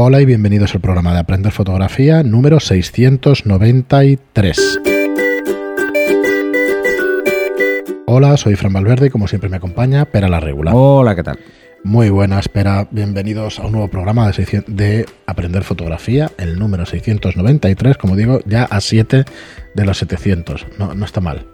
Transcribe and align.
Hola 0.00 0.20
y 0.20 0.26
bienvenidos 0.26 0.76
al 0.76 0.80
programa 0.80 1.12
de 1.12 1.18
Aprender 1.18 1.50
Fotografía 1.50 2.22
número 2.22 2.60
693. 2.60 4.80
Hola, 8.06 8.36
soy 8.36 8.54
Fran 8.54 8.72
Valverde 8.72 9.08
y 9.08 9.10
como 9.10 9.26
siempre 9.26 9.50
me 9.50 9.56
acompaña 9.56 10.04
Pera 10.04 10.28
la 10.28 10.38
Regular. 10.38 10.72
Hola, 10.76 11.16
¿qué 11.16 11.24
tal? 11.24 11.40
Muy 11.82 12.10
buenas, 12.10 12.48
Pera. 12.48 12.86
Bienvenidos 12.92 13.58
a 13.58 13.66
un 13.66 13.72
nuevo 13.72 13.88
programa 13.88 14.28
de, 14.28 14.34
600 14.34 14.76
de 14.76 15.04
Aprender 15.26 15.64
Fotografía, 15.64 16.30
el 16.38 16.60
número 16.60 16.86
693, 16.86 17.96
como 17.96 18.14
digo, 18.14 18.38
ya 18.46 18.66
a 18.66 18.80
7 18.80 19.24
de 19.74 19.84
los 19.84 19.98
700. 19.98 20.64
No, 20.78 20.94
no 20.94 21.04
está 21.04 21.20
mal. 21.20 21.44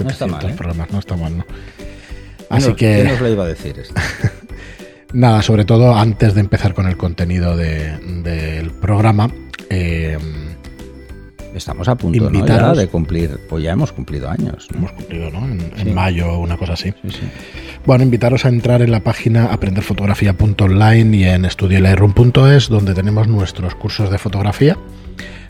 No 0.00 0.10
está 0.10 0.26
mal, 0.26 0.40
700 0.40 0.50
¿eh? 0.50 0.54
programas, 0.56 0.90
no 0.90 0.98
está 0.98 1.16
mal, 1.16 1.38
¿no? 1.38 1.46
¿Quién 1.46 2.48
Así 2.50 2.74
que... 2.74 2.96
¿Quién 2.96 3.06
nos 3.06 3.20
lo 3.20 3.28
iba 3.28 3.44
a 3.44 3.46
decir 3.46 3.78
esto? 3.78 3.94
Nada, 5.12 5.42
sobre 5.42 5.64
todo 5.64 5.96
antes 5.96 6.34
de 6.34 6.40
empezar 6.40 6.72
con 6.74 6.86
el 6.86 6.96
contenido 6.96 7.56
de- 7.56 7.96
del 8.22 8.70
programa, 8.70 9.30
eh, 9.68 10.18
Estamos 11.52 11.88
a 11.88 11.96
punto 11.96 12.30
¿no? 12.30 12.38
Invitaros. 12.38 12.76
ya 12.76 12.80
de 12.82 12.86
cumplir, 12.88 13.40
pues 13.48 13.64
ya 13.64 13.72
hemos 13.72 13.90
cumplido 13.90 14.30
años. 14.30 14.68
¿no? 14.70 14.78
hemos 14.78 14.92
cumplido, 14.92 15.30
¿no? 15.32 15.44
En, 15.78 15.92
mayo, 15.94 16.38
una 16.38 16.56
cosa 16.56 16.74
así. 16.74 16.92
Sí, 17.02 17.10
sí. 17.10 17.20
Bueno, 17.84 18.04
invitaros 18.04 18.44
a 18.44 18.50
entrar 18.50 18.82
en 18.82 18.92
la 18.92 19.00
página 19.00 19.46
aprenderfotografía.online 19.46 21.16
y 21.16 21.24
en 21.24 21.44
estudiolightroom.es, 21.44 22.68
donde 22.68 22.94
tenemos 22.94 23.26
nuestros 23.26 23.74
cursos 23.74 24.10
de 24.10 24.18
fotografía, 24.18 24.78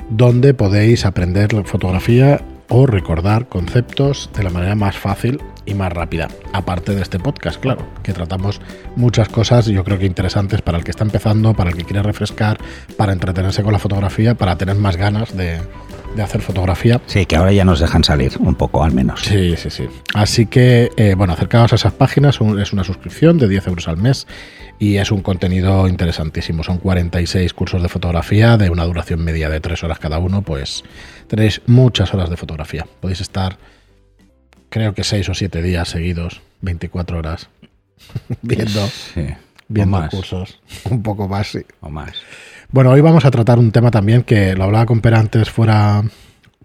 donde 0.08 0.54
podéis 0.54 1.04
aprender 1.04 1.52
la 1.52 1.64
fotografía 1.64 2.40
o 2.70 2.86
recordar 2.86 3.48
conceptos 3.48 4.30
de 4.34 4.42
la 4.42 4.48
manera 4.50 4.74
más 4.76 4.96
fácil 4.96 5.38
y 5.66 5.74
más 5.74 5.92
rápida. 5.92 6.28
Aparte 6.52 6.94
de 6.94 7.02
este 7.02 7.18
podcast, 7.18 7.60
claro, 7.60 7.86
que 8.02 8.12
tratamos 8.12 8.60
muchas 8.96 9.28
cosas, 9.28 9.66
yo 9.66 9.84
creo 9.84 9.98
que 9.98 10.06
interesantes 10.06 10.62
para 10.62 10.78
el 10.78 10.84
que 10.84 10.90
está 10.90 11.04
empezando, 11.04 11.54
para 11.54 11.70
el 11.70 11.76
que 11.76 11.84
quiere 11.84 12.02
refrescar, 12.02 12.58
para 12.96 13.12
entretenerse 13.12 13.62
con 13.62 13.72
la 13.72 13.78
fotografía, 13.78 14.34
para 14.34 14.56
tener 14.56 14.76
más 14.76 14.96
ganas 14.96 15.36
de, 15.36 15.60
de 16.16 16.22
hacer 16.22 16.40
fotografía. 16.42 17.00
Sí, 17.06 17.26
que 17.26 17.36
ahora 17.36 17.52
ya 17.52 17.64
nos 17.64 17.80
dejan 17.80 18.02
salir 18.04 18.32
un 18.38 18.54
poco, 18.54 18.82
al 18.82 18.92
menos. 18.92 19.20
Sí, 19.20 19.54
sí, 19.56 19.70
sí. 19.70 19.86
Así 20.14 20.46
que, 20.46 20.90
eh, 20.96 21.14
bueno, 21.16 21.32
acercaos 21.34 21.72
a 21.72 21.76
esas 21.76 21.92
páginas, 21.92 22.40
un- 22.40 22.60
es 22.60 22.72
una 22.72 22.84
suscripción 22.84 23.38
de 23.38 23.48
10 23.48 23.66
euros 23.68 23.86
al 23.88 23.96
mes 23.96 24.26
y 24.78 24.96
es 24.96 25.10
un 25.12 25.20
contenido 25.20 25.86
interesantísimo. 25.88 26.64
Son 26.64 26.78
46 26.78 27.52
cursos 27.52 27.82
de 27.82 27.88
fotografía 27.88 28.56
de 28.56 28.70
una 28.70 28.84
duración 28.84 29.22
media 29.22 29.50
de 29.50 29.60
3 29.60 29.84
horas 29.84 29.98
cada 29.98 30.18
uno, 30.18 30.40
pues 30.42 30.84
tenéis 31.28 31.60
muchas 31.66 32.12
horas 32.14 32.30
de 32.30 32.36
fotografía. 32.38 32.86
Podéis 33.00 33.20
estar, 33.20 33.58
creo 34.70 34.94
que 34.94 35.04
6 35.04 35.28
o 35.28 35.34
7 35.34 35.60
días 35.62 35.88
seguidos, 35.88 36.40
24 36.62 37.18
horas, 37.18 37.48
viendo, 38.42 38.86
Sí. 38.86 39.26
viendo 39.68 40.08
cursos. 40.10 40.60
Un 40.90 41.02
poco 41.02 41.28
más, 41.28 41.48
sí. 41.48 41.60
O 41.80 41.90
más. 41.90 42.12
Bueno, 42.70 42.90
hoy 42.90 43.00
vamos 43.00 43.24
a 43.24 43.30
tratar 43.30 43.58
un 43.58 43.72
tema 43.72 43.90
también 43.90 44.22
que 44.22 44.54
lo 44.54 44.64
hablaba 44.64 44.86
con 44.86 45.00
Pera 45.00 45.18
antes 45.18 45.50
fuera, 45.50 46.02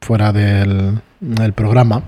fuera 0.01 0.31
del, 0.31 0.99
del 1.19 1.53
programa 1.53 2.03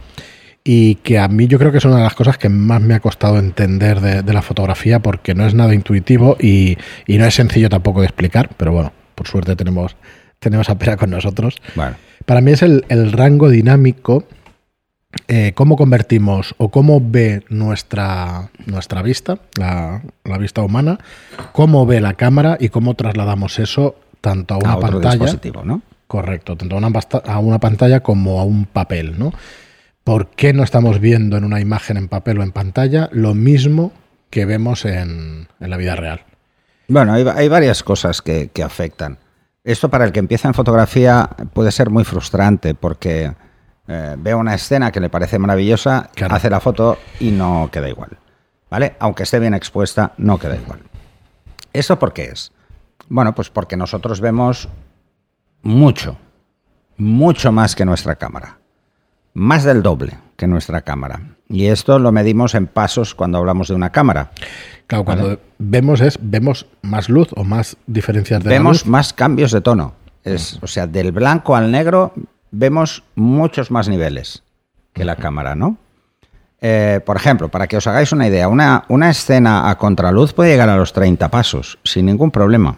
y 0.63 0.95
que 0.95 1.17
a 1.17 1.27
mí 1.27 1.47
yo 1.47 1.57
creo 1.57 1.71
que 1.71 1.79
es 1.79 1.85
una 1.85 1.97
de 1.97 2.03
las 2.03 2.13
cosas 2.13 2.37
que 2.37 2.49
más 2.49 2.81
me 2.81 2.93
ha 2.93 2.99
costado 2.99 3.39
entender 3.39 3.99
de, 4.01 4.21
de 4.21 4.33
la 4.33 4.41
fotografía 4.43 4.99
porque 4.99 5.33
no 5.33 5.47
es 5.47 5.53
nada 5.55 5.73
intuitivo 5.73 6.37
y, 6.39 6.77
y 7.07 7.17
no 7.17 7.25
es 7.25 7.33
sencillo 7.35 7.69
tampoco 7.69 8.01
de 8.01 8.07
explicar, 8.07 8.49
pero 8.57 8.71
bueno, 8.73 8.91
por 9.15 9.27
suerte 9.27 9.55
tenemos, 9.55 9.95
tenemos 10.39 10.69
a 10.69 10.77
Pera 10.77 10.95
con 10.97 11.09
nosotros. 11.09 11.55
Bueno, 11.75 11.95
Para 12.25 12.41
mí 12.41 12.51
es 12.51 12.61
el, 12.61 12.85
el 12.89 13.13
rango 13.13 13.49
dinámico, 13.49 14.27
eh, 15.27 15.53
cómo 15.55 15.75
convertimos 15.75 16.55
o 16.57 16.69
cómo 16.69 16.99
ve 17.01 17.43
nuestra, 17.49 18.49
nuestra 18.65 19.01
vista, 19.01 19.39
la, 19.55 20.01
la 20.23 20.37
vista 20.37 20.61
humana, 20.61 20.99
cómo 21.51 21.85
ve 21.85 22.01
la 22.01 22.13
cámara 22.13 22.57
y 22.59 22.69
cómo 22.69 22.93
trasladamos 22.95 23.59
eso 23.59 23.95
tanto 24.21 24.55
a 24.55 24.57
una 24.57 24.71
a 24.73 24.77
otro 24.77 24.91
pantalla. 24.93 25.15
dispositivo, 25.15 25.63
¿no? 25.63 25.81
Correcto, 26.07 26.55
tanto 26.55 26.75
a 26.75 26.77
una, 26.77 26.89
pasta- 26.91 27.21
a 27.25 27.39
una 27.39 27.59
pantalla 27.59 28.01
como 28.01 28.39
a 28.39 28.43
un 28.43 28.65
papel, 28.65 29.19
¿no? 29.19 29.33
¿Por 30.03 30.29
qué 30.29 30.53
no 30.53 30.63
estamos 30.63 30.99
viendo 30.99 31.35
en 31.35 31.43
una 31.43 31.59
imagen 31.59 31.97
en 31.97 32.07
papel 32.07 32.39
o 32.39 32.43
en 32.43 32.51
pantalla 32.53 33.09
lo 33.11 33.33
mismo 33.33 33.91
que 34.29 34.45
vemos 34.45 34.85
en, 34.85 35.47
en 35.59 35.69
la 35.69 35.75
vida 35.77 35.95
real? 35.97 36.21
Bueno, 36.87 37.13
hay, 37.13 37.25
hay 37.35 37.49
varias 37.49 37.83
cosas 37.83 38.21
que, 38.21 38.49
que 38.53 38.63
afectan. 38.63 39.17
Esto 39.65 39.89
para 39.89 40.05
el 40.05 40.13
que 40.13 40.19
empieza 40.19 40.47
en 40.47 40.53
fotografía 40.53 41.29
puede 41.51 41.73
ser 41.73 41.89
muy 41.89 42.05
frustrante 42.05 42.73
porque 42.73 43.33
eh, 43.87 44.15
ve 44.17 44.35
una 44.35 44.53
escena 44.55 44.91
que 44.91 44.99
le 44.99 45.09
parece 45.09 45.39
maravillosa, 45.39 46.09
Claro. 46.15 46.35
hace 46.35 46.49
la 46.49 46.59
foto 46.59 46.97
y 47.19 47.31
no 47.31 47.69
queda 47.71 47.89
igual. 47.89 48.17
¿Vale? 48.69 48.95
Aunque 48.99 49.23
esté 49.23 49.39
bien 49.39 49.53
expuesta, 49.53 50.11
no 50.17 50.37
queda 50.37 50.55
igual. 50.57 50.79
¿Eso 51.71 51.97
por 51.99 52.11
qué 52.13 52.25
es? 52.25 52.51
Bueno, 53.07 53.33
pues 53.33 53.49
porque 53.49 53.77
nosotros 53.77 54.19
vemos 54.19 54.67
mucho, 55.61 56.17
mucho 56.97 57.51
más 57.51 57.75
que 57.75 57.85
nuestra 57.85 58.15
cámara. 58.15 58.57
Más 59.33 59.63
del 59.63 59.83
doble 59.83 60.17
que 60.35 60.47
nuestra 60.47 60.81
cámara. 60.81 61.21
Y 61.47 61.67
esto 61.67 61.99
lo 61.99 62.11
medimos 62.11 62.55
en 62.55 62.67
pasos 62.67 63.15
cuando 63.15 63.37
hablamos 63.37 63.67
de 63.69 63.75
una 63.75 63.91
cámara. 63.91 64.31
Claro, 64.87 65.05
cuando 65.05 65.39
vemos 65.59 66.01
es, 66.01 66.17
vemos 66.21 66.65
más 66.81 67.07
luz 67.09 67.29
o 67.35 67.43
más 67.43 67.77
diferencias 67.85 68.43
de 68.43 68.49
la 68.49 68.55
vemos 68.55 68.83
luz. 68.83 68.87
más 68.87 69.13
cambios 69.13 69.51
de 69.51 69.61
tono. 69.61 69.93
Es, 70.23 70.59
o 70.61 70.67
sea, 70.67 70.87
del 70.87 71.11
blanco 71.13 71.55
al 71.55 71.71
negro 71.71 72.13
vemos 72.51 73.03
muchos 73.15 73.71
más 73.71 73.87
niveles 73.89 74.43
que 74.93 75.05
la 75.05 75.15
cámara, 75.15 75.55
¿no? 75.55 75.77
Eh, 76.59 77.01
por 77.05 77.17
ejemplo, 77.17 77.49
para 77.49 77.67
que 77.67 77.77
os 77.77 77.85
hagáis 77.85 78.11
una 78.11 78.27
idea, 78.27 78.47
una, 78.47 78.83
una 78.87 79.09
escena 79.09 79.69
a 79.69 79.77
contraluz 79.77 80.33
puede 80.33 80.51
llegar 80.51 80.69
a 80.69 80.77
los 80.77 80.91
30 80.93 81.29
pasos 81.29 81.77
sin 81.83 82.07
ningún 82.07 82.31
problema. 82.31 82.77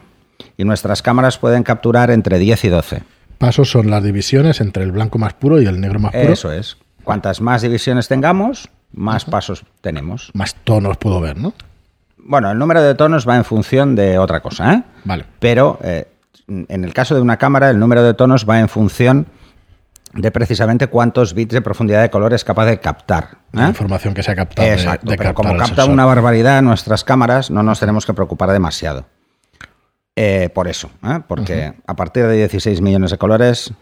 Y 0.56 0.64
nuestras 0.64 1.00
cámaras 1.00 1.38
pueden 1.38 1.62
capturar 1.62 2.10
entre 2.10 2.38
10 2.38 2.64
y 2.64 2.68
12. 2.68 3.02
Pasos 3.38 3.70
son 3.70 3.90
las 3.90 4.04
divisiones 4.04 4.60
entre 4.60 4.84
el 4.84 4.92
blanco 4.92 5.18
más 5.18 5.32
puro 5.32 5.62
y 5.62 5.66
el 5.66 5.80
negro 5.80 5.98
más 5.98 6.12
puro. 6.12 6.32
Eso 6.32 6.52
es. 6.52 6.76
Cuantas 7.04 7.40
más 7.40 7.62
divisiones 7.62 8.08
tengamos, 8.08 8.68
más 8.92 9.24
pasos 9.24 9.64
tenemos. 9.80 10.30
Más 10.34 10.54
tonos 10.56 10.98
puedo 10.98 11.20
ver, 11.20 11.38
¿no? 11.38 11.54
Bueno, 12.18 12.50
el 12.50 12.58
número 12.58 12.82
de 12.82 12.94
tonos 12.94 13.26
va 13.26 13.36
en 13.36 13.44
función 13.44 13.94
de 13.94 14.18
otra 14.18 14.40
cosa, 14.40 14.74
¿eh? 14.74 14.82
Vale. 15.04 15.24
Pero 15.38 15.78
eh, 15.82 16.06
en 16.48 16.84
el 16.84 16.92
caso 16.92 17.14
de 17.14 17.22
una 17.22 17.38
cámara, 17.38 17.70
el 17.70 17.78
número 17.78 18.02
de 18.02 18.12
tonos 18.12 18.46
va 18.48 18.60
en 18.60 18.68
función 18.68 19.26
de 20.12 20.30
precisamente 20.30 20.88
cuántos 20.88 21.34
bits 21.34 21.54
de 21.54 21.62
profundidad 21.62 22.02
de 22.02 22.10
color 22.10 22.34
es 22.34 22.44
capaz 22.44 22.66
de 22.66 22.80
captar. 22.80 23.38
La 23.52 23.66
¿eh? 23.66 23.68
información 23.68 24.14
que 24.14 24.22
se 24.22 24.30
ha 24.32 24.36
captado. 24.36 24.68
Exacto, 24.68 25.10
de 25.10 25.16
pero 25.16 25.34
como 25.34 25.56
capta 25.56 25.84
una 25.84 26.04
barbaridad 26.04 26.62
nuestras 26.62 27.04
cámaras, 27.04 27.50
no 27.50 27.62
nos 27.62 27.80
tenemos 27.80 28.06
que 28.06 28.14
preocupar 28.14 28.50
demasiado. 28.50 29.06
Eh, 30.16 30.50
por 30.52 30.68
eso, 30.68 30.90
¿eh? 31.04 31.20
porque 31.26 31.74
a 31.86 31.94
partir 31.94 32.26
de 32.26 32.36
16 32.36 32.80
millones 32.80 33.10
de 33.12 33.18
colores, 33.18 33.72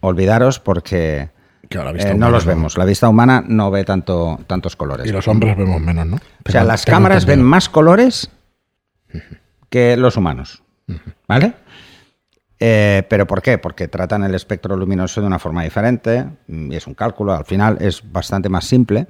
olvidaros 0.00 0.58
porque 0.58 1.30
Claro, 1.68 1.92
no 1.92 2.14
humana 2.14 2.30
los 2.30 2.44
vemos. 2.44 2.78
La 2.78 2.84
vista 2.84 3.08
humana 3.08 3.42
no 3.46 3.70
ve 3.70 3.84
tanto, 3.84 4.38
tantos 4.46 4.76
colores. 4.76 5.06
Y 5.06 5.12
los 5.12 5.26
hombres 5.28 5.56
vemos 5.56 5.80
menos, 5.80 6.06
¿no? 6.06 6.16
O 6.16 6.50
sea, 6.50 6.64
las 6.64 6.84
cámaras 6.84 7.26
ven 7.26 7.42
más 7.42 7.68
colores 7.68 8.30
que 9.68 9.96
los 9.96 10.16
humanos. 10.16 10.62
¿Vale? 11.26 11.54
Eh, 12.58 13.02
¿Pero 13.10 13.26
por 13.26 13.42
qué? 13.42 13.58
Porque 13.58 13.86
tratan 13.88 14.24
el 14.24 14.34
espectro 14.34 14.76
luminoso 14.76 15.20
de 15.20 15.26
una 15.26 15.38
forma 15.38 15.62
diferente 15.64 16.24
mm, 16.48 16.72
y 16.72 16.76
es 16.76 16.86
un 16.86 16.94
cálculo, 16.94 17.34
al 17.34 17.44
final 17.44 17.76
es 17.80 18.02
bastante 18.10 18.48
más 18.48 18.64
simple, 18.64 19.06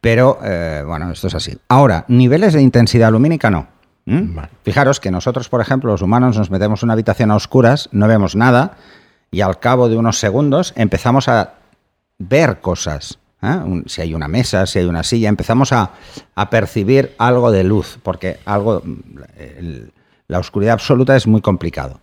pero 0.00 0.38
eh, 0.44 0.82
bueno, 0.86 1.10
esto 1.10 1.26
es 1.28 1.34
así. 1.34 1.56
Ahora, 1.68 2.04
niveles 2.08 2.52
de 2.52 2.60
intensidad 2.62 3.10
lumínica 3.10 3.50
no. 3.50 3.66
¿Mm? 4.04 4.34
Vale. 4.34 4.48
Fijaros 4.62 5.00
que 5.00 5.10
nosotros, 5.10 5.48
por 5.48 5.60
ejemplo, 5.60 5.90
los 5.90 6.02
humanos 6.02 6.36
nos 6.36 6.50
metemos 6.50 6.82
en 6.82 6.86
una 6.88 6.92
habitación 6.92 7.30
a 7.30 7.34
oscuras, 7.36 7.88
no 7.92 8.06
vemos 8.06 8.36
nada 8.36 8.76
y 9.30 9.40
al 9.40 9.58
cabo 9.58 9.88
de 9.88 9.96
unos 9.96 10.18
segundos 10.20 10.72
empezamos 10.76 11.28
a 11.28 11.54
ver 12.18 12.60
cosas. 12.60 13.18
¿eh? 13.42 13.46
Un- 13.64 13.84
si 13.88 14.02
hay 14.02 14.14
una 14.14 14.28
mesa, 14.28 14.66
si 14.66 14.78
hay 14.80 14.84
una 14.84 15.02
silla, 15.02 15.28
empezamos 15.28 15.72
a, 15.72 15.90
a 16.34 16.50
percibir 16.50 17.14
algo 17.18 17.50
de 17.50 17.64
luz, 17.64 17.98
porque 18.02 18.38
algo, 18.44 18.82
el- 19.38 19.92
la 20.28 20.38
oscuridad 20.38 20.74
absoluta 20.74 21.16
es 21.16 21.26
muy 21.26 21.40
complicado. 21.40 22.00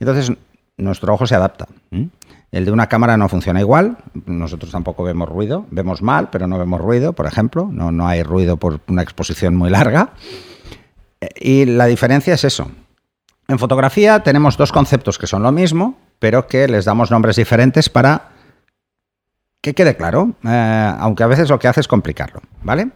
Entonces, 0.00 0.32
nuestro 0.76 1.12
ojo 1.14 1.26
se 1.26 1.34
adapta. 1.34 1.66
El 2.50 2.64
de 2.64 2.70
una 2.70 2.88
cámara 2.88 3.16
no 3.16 3.28
funciona 3.28 3.60
igual, 3.60 3.96
nosotros 4.26 4.70
tampoco 4.70 5.02
vemos 5.02 5.28
ruido, 5.28 5.66
vemos 5.70 6.02
mal, 6.02 6.30
pero 6.30 6.46
no 6.46 6.58
vemos 6.58 6.80
ruido, 6.80 7.12
por 7.12 7.26
ejemplo, 7.26 7.68
no, 7.72 7.90
no 7.90 8.06
hay 8.06 8.22
ruido 8.22 8.56
por 8.56 8.80
una 8.86 9.02
exposición 9.02 9.56
muy 9.56 9.70
larga. 9.70 10.10
Eh, 11.20 11.28
Y 11.40 11.64
la 11.66 11.86
diferencia 11.86 12.34
es 12.34 12.44
eso. 12.44 12.70
En 13.48 13.58
fotografía 13.58 14.20
tenemos 14.22 14.56
dos 14.56 14.72
conceptos 14.72 15.18
que 15.18 15.26
son 15.26 15.42
lo 15.42 15.52
mismo, 15.52 15.98
pero 16.18 16.46
que 16.46 16.68
les 16.68 16.84
damos 16.84 17.10
nombres 17.10 17.36
diferentes 17.36 17.88
para 17.88 18.30
que 19.60 19.74
quede 19.74 19.96
claro, 19.96 20.34
eh, 20.44 20.94
aunque 20.98 21.22
a 21.24 21.26
veces 21.26 21.48
lo 21.50 21.58
que 21.58 21.68
hace 21.68 21.80
es 21.80 21.88
complicarlo, 21.88 22.40
¿vale? 22.62 22.90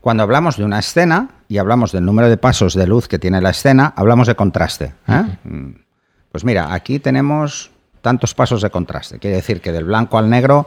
Cuando 0.00 0.24
hablamos 0.24 0.56
de 0.56 0.64
una 0.64 0.80
escena 0.80 1.28
y 1.48 1.58
hablamos 1.58 1.92
del 1.92 2.04
número 2.04 2.28
de 2.28 2.36
pasos 2.36 2.74
de 2.74 2.86
luz 2.88 3.06
que 3.08 3.18
tiene 3.20 3.40
la 3.40 3.50
escena, 3.50 3.92
hablamos 3.96 4.26
de 4.26 4.34
contraste. 4.34 4.94
¿eh? 5.06 5.24
Pues 6.32 6.44
mira, 6.44 6.72
aquí 6.74 6.98
tenemos 6.98 7.70
tantos 8.00 8.34
pasos 8.34 8.62
de 8.62 8.70
contraste. 8.70 9.18
Quiere 9.18 9.36
decir 9.36 9.60
que 9.60 9.70
del 9.70 9.84
blanco 9.84 10.18
al 10.18 10.28
negro 10.28 10.66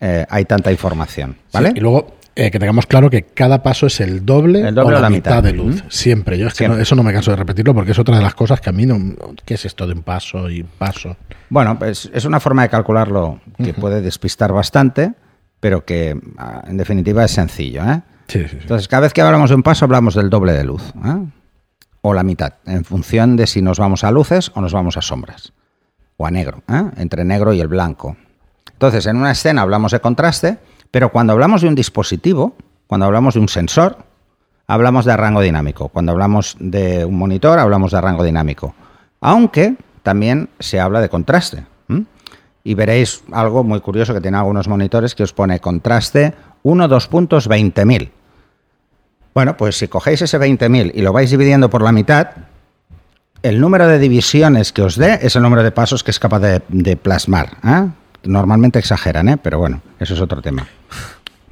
eh, 0.00 0.26
hay 0.28 0.44
tanta 0.46 0.72
información, 0.72 1.36
¿vale? 1.52 1.68
Sí, 1.70 1.74
y 1.76 1.80
luego 1.80 2.16
eh, 2.34 2.50
que 2.50 2.58
tengamos 2.58 2.86
claro 2.86 3.08
que 3.08 3.22
cada 3.22 3.62
paso 3.62 3.86
es 3.86 4.00
el 4.00 4.26
doble, 4.26 4.60
El 4.68 4.74
doble 4.74 4.96
o 4.96 4.98
o 4.98 5.00
la, 5.02 5.08
mitad, 5.10 5.30
mitad. 5.36 5.42
de 5.42 5.52
luz. 5.52 5.84
Siempre. 5.88 6.38
Yo 6.38 6.48
es 6.48 6.52
que 6.54 6.58
Siempre. 6.58 6.76
no- 6.78 6.82
eso 6.82 6.94
no 6.96 7.02
me 7.02 7.12
canso 7.12 7.30
de 7.30 7.36
repetirlo 7.36 7.72
porque 7.74 7.92
es 7.92 7.98
otra 7.98 8.16
de 8.16 8.22
las 8.22 8.34
cosas 8.34 8.60
que 8.60 8.68
a 8.70 8.72
mí 8.72 8.84
no. 8.84 8.98
¿Qué 9.44 9.54
es 9.54 9.64
esto 9.64 9.86
de 9.86 9.92
un 9.94 10.02
paso 10.02 10.50
y 10.50 10.62
paso? 10.62 11.16
Bueno, 11.50 11.78
pues 11.78 12.10
es 12.12 12.24
una 12.24 12.40
forma 12.40 12.62
de 12.62 12.68
calcularlo 12.68 13.40
que 13.62 13.72
puede 13.74 14.00
despistar 14.02 14.52
bastante, 14.52 15.12
pero 15.60 15.84
que 15.84 16.18
ah, 16.36 16.62
en 16.66 16.76
definitiva 16.76 17.24
es 17.24 17.30
sencillo. 17.30 17.82
¿eh? 17.84 18.02
Sí, 18.28 18.40
sí, 18.42 18.48
sí. 18.50 18.56
Entonces, 18.62 18.88
cada 18.88 19.02
vez 19.02 19.12
que 19.12 19.22
hablamos 19.22 19.48
de 19.50 19.56
un 19.56 19.62
paso, 19.62 19.84
hablamos 19.84 20.14
del 20.14 20.28
doble 20.28 20.52
de 20.52 20.64
luz. 20.64 20.82
O 22.08 22.14
la 22.14 22.22
mitad, 22.22 22.52
en 22.66 22.84
función 22.84 23.34
de 23.34 23.48
si 23.48 23.62
nos 23.62 23.80
vamos 23.80 24.04
a 24.04 24.12
luces 24.12 24.52
o 24.54 24.60
nos 24.60 24.72
vamos 24.72 24.96
a 24.96 25.02
sombras. 25.02 25.52
O 26.16 26.24
a 26.24 26.30
negro, 26.30 26.62
¿eh? 26.68 26.84
entre 26.98 27.24
negro 27.24 27.52
y 27.52 27.58
el 27.58 27.66
blanco. 27.66 28.16
Entonces, 28.70 29.06
en 29.06 29.16
una 29.16 29.32
escena 29.32 29.62
hablamos 29.62 29.90
de 29.90 29.98
contraste, 29.98 30.58
pero 30.92 31.10
cuando 31.10 31.32
hablamos 31.32 31.62
de 31.62 31.68
un 31.68 31.74
dispositivo, 31.74 32.54
cuando 32.86 33.06
hablamos 33.06 33.34
de 33.34 33.40
un 33.40 33.48
sensor, 33.48 33.98
hablamos 34.68 35.04
de 35.04 35.16
rango 35.16 35.40
dinámico. 35.40 35.88
Cuando 35.88 36.12
hablamos 36.12 36.56
de 36.60 37.04
un 37.04 37.18
monitor, 37.18 37.58
hablamos 37.58 37.90
de 37.90 38.00
rango 38.00 38.22
dinámico. 38.22 38.76
Aunque 39.20 39.74
también 40.04 40.48
se 40.60 40.78
habla 40.78 41.00
de 41.00 41.08
contraste. 41.08 41.66
Y 42.62 42.74
veréis 42.74 43.24
algo 43.32 43.64
muy 43.64 43.80
curioso 43.80 44.14
que 44.14 44.20
tiene 44.20 44.36
algunos 44.36 44.68
monitores 44.68 45.16
que 45.16 45.24
os 45.24 45.32
pone 45.32 45.58
contraste 45.58 46.34
1, 46.62 46.86
2 46.86 47.08
puntos, 47.08 47.50
20.000. 47.50 48.10
Bueno, 49.36 49.54
pues 49.54 49.76
si 49.76 49.86
cogéis 49.86 50.22
ese 50.22 50.40
20.000 50.40 50.92
y 50.94 51.02
lo 51.02 51.12
vais 51.12 51.30
dividiendo 51.30 51.68
por 51.68 51.82
la 51.82 51.92
mitad, 51.92 52.28
el 53.42 53.60
número 53.60 53.86
de 53.86 53.98
divisiones 53.98 54.72
que 54.72 54.80
os 54.80 54.96
dé 54.96 55.18
es 55.20 55.36
el 55.36 55.42
número 55.42 55.62
de 55.62 55.72
pasos 55.72 56.02
que 56.02 56.10
es 56.10 56.18
capaz 56.18 56.38
de, 56.38 56.62
de 56.70 56.96
plasmar. 56.96 57.58
¿eh? 57.62 57.86
Normalmente 58.22 58.78
exageran, 58.78 59.28
¿eh? 59.28 59.36
pero 59.36 59.58
bueno, 59.58 59.82
eso 60.00 60.14
es 60.14 60.22
otro 60.22 60.40
tema. 60.40 60.66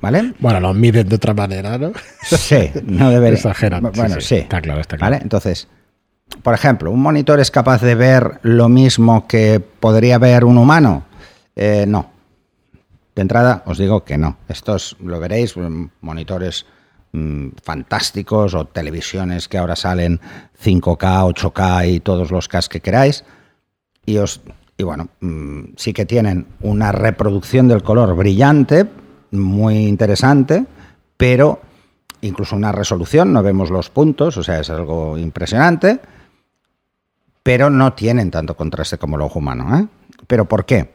¿Vale? 0.00 0.32
Bueno, 0.38 0.60
lo 0.60 0.72
miden 0.72 1.10
de 1.10 1.16
otra 1.16 1.34
manera, 1.34 1.76
¿no? 1.76 1.92
Sí, 2.22 2.70
no 2.84 3.10
debería. 3.10 3.36
Exageran. 3.36 3.82
Bueno, 3.94 4.14
sí, 4.14 4.28
sí. 4.28 4.36
está 4.36 4.62
claro, 4.62 4.80
está 4.80 4.96
claro. 4.96 5.10
¿Vale? 5.10 5.22
Entonces, 5.22 5.68
por 6.42 6.54
ejemplo, 6.54 6.90
¿un 6.90 7.02
monitor 7.02 7.38
es 7.38 7.50
capaz 7.50 7.82
de 7.82 7.94
ver 7.96 8.40
lo 8.40 8.70
mismo 8.70 9.26
que 9.26 9.60
podría 9.60 10.16
ver 10.16 10.46
un 10.46 10.56
humano? 10.56 11.04
Eh, 11.54 11.84
no. 11.86 12.10
De 13.14 13.20
entrada, 13.20 13.62
os 13.66 13.76
digo 13.76 14.04
que 14.04 14.16
no. 14.16 14.38
Estos 14.48 14.96
lo 15.00 15.20
veréis, 15.20 15.54
mm, 15.54 15.84
monitores 16.00 16.64
mm, 17.14 17.48
fantásticos 17.62 18.54
o 18.54 18.66
televisiones 18.66 19.48
que 19.48 19.58
ahora 19.58 19.76
salen 19.76 20.20
5K, 20.62 21.34
8K 21.34 21.88
y 21.94 22.00
todos 22.00 22.30
los 22.30 22.48
K 22.48 22.60
que 22.68 22.80
queráis. 22.80 23.24
Y, 24.04 24.18
os, 24.18 24.42
y 24.76 24.82
bueno, 24.82 25.08
mm, 25.20 25.74
sí 25.76 25.92
que 25.92 26.04
tienen 26.04 26.46
una 26.60 26.92
reproducción 26.92 27.68
del 27.68 27.82
color 27.82 28.14
brillante, 28.14 28.86
muy 29.30 29.86
interesante, 29.86 30.66
pero 31.16 31.60
incluso 32.20 32.56
una 32.56 32.72
resolución, 32.72 33.32
no 33.32 33.42
vemos 33.42 33.70
los 33.70 33.90
puntos, 33.90 34.36
o 34.36 34.42
sea, 34.42 34.60
es 34.60 34.70
algo 34.70 35.18
impresionante, 35.18 36.00
pero 37.42 37.70
no 37.70 37.92
tienen 37.92 38.30
tanto 38.30 38.56
contraste 38.56 38.98
como 38.98 39.16
el 39.16 39.22
ojo 39.22 39.38
humano. 39.38 39.78
¿eh? 39.78 39.86
¿Pero 40.26 40.46
por 40.46 40.64
qué? 40.64 40.92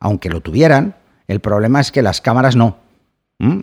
Aunque 0.00 0.28
lo 0.28 0.40
tuvieran, 0.40 0.96
el 1.28 1.40
problema 1.40 1.80
es 1.80 1.92
que 1.92 2.02
las 2.02 2.20
cámaras 2.20 2.56
no. 2.56 2.78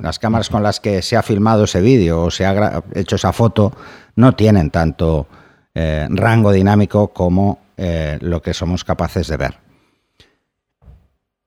Las 0.01 0.19
cámaras 0.19 0.49
con 0.49 0.61
las 0.61 0.81
que 0.81 1.01
se 1.01 1.15
ha 1.15 1.23
filmado 1.23 1.63
ese 1.63 1.79
vídeo 1.79 2.23
o 2.23 2.31
se 2.31 2.45
ha 2.45 2.83
hecho 2.95 3.15
esa 3.15 3.31
foto 3.31 3.71
no 4.15 4.33
tienen 4.33 4.71
tanto 4.71 5.27
eh, 5.73 6.05
rango 6.09 6.51
dinámico 6.51 7.09
como 7.13 7.59
eh, 7.77 8.17
lo 8.19 8.41
que 8.41 8.53
somos 8.53 8.83
capaces 8.83 9.27
de 9.27 9.37
ver. 9.37 9.57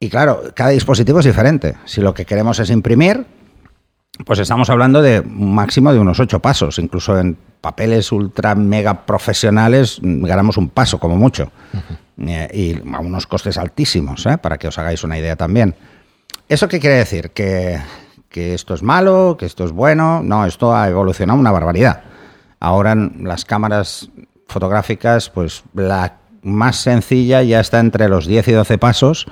Y 0.00 0.08
claro, 0.08 0.44
cada 0.54 0.70
dispositivo 0.70 1.18
es 1.18 1.26
diferente. 1.26 1.76
Si 1.84 2.00
lo 2.00 2.14
que 2.14 2.24
queremos 2.24 2.58
es 2.58 2.70
imprimir, 2.70 3.26
pues 4.24 4.38
estamos 4.38 4.70
hablando 4.70 5.02
de 5.02 5.20
un 5.20 5.54
máximo 5.54 5.92
de 5.92 5.98
unos 5.98 6.18
ocho 6.18 6.40
pasos. 6.40 6.78
Incluso 6.78 7.18
en 7.18 7.36
papeles 7.60 8.10
ultra 8.12 8.54
mega 8.54 9.04
profesionales 9.04 9.98
mm, 10.00 10.24
ganamos 10.24 10.56
un 10.56 10.70
paso 10.70 10.98
como 10.98 11.16
mucho. 11.16 11.52
Eh, 12.18 12.48
y 12.82 12.94
a 12.94 13.00
unos 13.00 13.26
costes 13.26 13.58
altísimos, 13.58 14.24
¿eh? 14.24 14.38
para 14.38 14.56
que 14.56 14.68
os 14.68 14.78
hagáis 14.78 15.04
una 15.04 15.18
idea 15.18 15.36
también. 15.36 15.74
¿Eso 16.48 16.66
qué 16.66 16.80
quiere 16.80 16.96
decir? 16.96 17.30
¿Que, 17.30 17.78
que 18.32 18.54
esto 18.54 18.74
es 18.74 18.82
malo? 18.82 19.36
¿Que 19.38 19.46
esto 19.46 19.64
es 19.64 19.70
bueno? 19.70 20.22
No, 20.22 20.44
esto 20.44 20.74
ha 20.74 20.88
evolucionado 20.88 21.38
una 21.38 21.52
barbaridad. 21.52 22.02
Ahora 22.58 22.94
las 22.94 23.44
cámaras 23.44 24.10
fotográficas, 24.48 25.30
pues 25.30 25.62
la 25.74 26.16
más 26.42 26.76
sencilla 26.76 27.42
ya 27.42 27.60
está 27.60 27.78
entre 27.78 28.08
los 28.08 28.26
10 28.26 28.48
y 28.48 28.52
12 28.52 28.78
pasos 28.78 29.26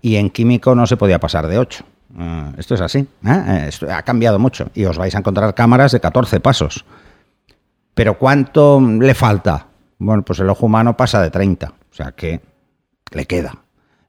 y 0.00 0.16
en 0.16 0.30
químico 0.30 0.74
no 0.74 0.86
se 0.86 0.96
podía 0.96 1.18
pasar 1.18 1.48
de 1.48 1.58
8. 1.58 1.84
Eh, 2.18 2.52
esto 2.58 2.74
es 2.74 2.80
así. 2.80 2.98
¿eh? 2.98 3.70
Eh, 3.82 3.90
ha 3.90 4.02
cambiado 4.02 4.38
mucho 4.38 4.70
y 4.74 4.84
os 4.84 4.98
vais 4.98 5.14
a 5.14 5.18
encontrar 5.18 5.54
cámaras 5.54 5.92
de 5.92 6.00
14 6.00 6.40
pasos. 6.40 6.84
Pero 7.94 8.18
¿cuánto 8.18 8.80
le 8.80 9.14
falta? 9.14 9.66
Bueno, 9.98 10.22
pues 10.24 10.38
el 10.40 10.50
ojo 10.50 10.66
humano 10.66 10.96
pasa 10.96 11.22
de 11.22 11.30
30, 11.30 11.68
o 11.68 11.94
sea 11.94 12.12
que 12.12 12.40
le 13.12 13.26
queda. 13.26 13.63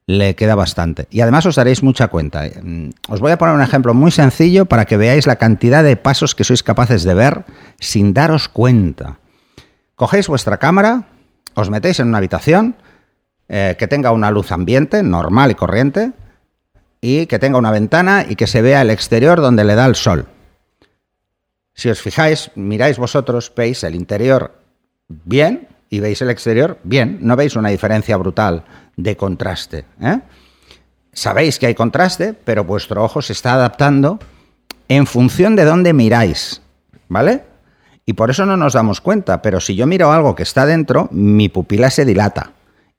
Le 0.07 0.35
queda 0.35 0.53
bastante. 0.53 1.07
Y 1.09 1.21
además 1.21 1.45
os 1.47 1.55
daréis 1.55 1.81
mucha 1.81 2.09
cuenta. 2.09 2.45
eh. 2.45 2.61
Mm, 2.61 2.89
Os 3.09 3.19
voy 3.19 3.31
a 3.31 3.37
poner 3.37 3.55
un 3.55 3.61
ejemplo 3.61 3.93
muy 3.93 4.11
sencillo 4.11 4.65
para 4.65 4.85
que 4.85 4.97
veáis 4.97 5.25
la 5.25 5.37
cantidad 5.37 5.83
de 5.83 5.97
pasos 5.97 6.35
que 6.35 6.43
sois 6.43 6.61
capaces 6.61 7.03
de 7.03 7.13
ver 7.15 7.45
sin 7.79 8.13
daros 8.13 8.47
cuenta. 8.47 9.17
Cogéis 9.95 10.27
vuestra 10.27 10.57
cámara, 10.57 11.07
os 11.55 11.69
metéis 11.69 11.99
en 11.99 12.09
una 12.09 12.19
habitación 12.19 12.75
eh, 13.49 13.75
que 13.79 13.87
tenga 13.87 14.11
una 14.11 14.29
luz 14.29 14.51
ambiente, 14.51 15.01
normal 15.01 15.51
y 15.51 15.55
corriente, 15.55 16.11
y 17.01 17.25
que 17.25 17.39
tenga 17.39 17.57
una 17.57 17.71
ventana 17.71 18.25
y 18.27 18.35
que 18.35 18.47
se 18.47 18.61
vea 18.61 18.81
el 18.81 18.89
exterior 18.91 19.41
donde 19.41 19.63
le 19.63 19.75
da 19.75 19.85
el 19.85 19.95
sol. 19.95 20.27
Si 21.73 21.89
os 21.89 22.01
fijáis, 22.01 22.51
miráis 22.55 22.97
vosotros, 22.97 23.51
veis 23.55 23.83
el 23.83 23.95
interior 23.95 24.53
bien 25.07 25.67
y 25.89 25.99
veis 25.99 26.21
el 26.21 26.29
exterior 26.29 26.79
bien. 26.83 27.19
No 27.21 27.35
veis 27.35 27.55
una 27.55 27.69
diferencia 27.69 28.17
brutal 28.17 28.63
de 28.97 29.15
contraste. 29.17 29.85
¿eh? 30.01 30.19
Sabéis 31.13 31.59
que 31.59 31.67
hay 31.67 31.75
contraste, 31.75 32.33
pero 32.33 32.63
vuestro 32.65 33.03
ojo 33.03 33.21
se 33.21 33.33
está 33.33 33.53
adaptando 33.53 34.19
en 34.87 35.07
función 35.07 35.55
de 35.55 35.65
dónde 35.65 35.93
miráis. 35.93 36.61
¿Vale? 37.07 37.43
Y 38.05 38.13
por 38.13 38.29
eso 38.31 38.45
no 38.45 38.57
nos 38.57 38.73
damos 38.73 38.99
cuenta. 39.01 39.41
Pero 39.41 39.59
si 39.59 39.75
yo 39.75 39.85
miro 39.87 40.11
algo 40.11 40.35
que 40.35 40.43
está 40.43 40.65
dentro, 40.65 41.07
mi 41.11 41.49
pupila 41.49 41.89
se 41.89 42.03
dilata. 42.05 42.51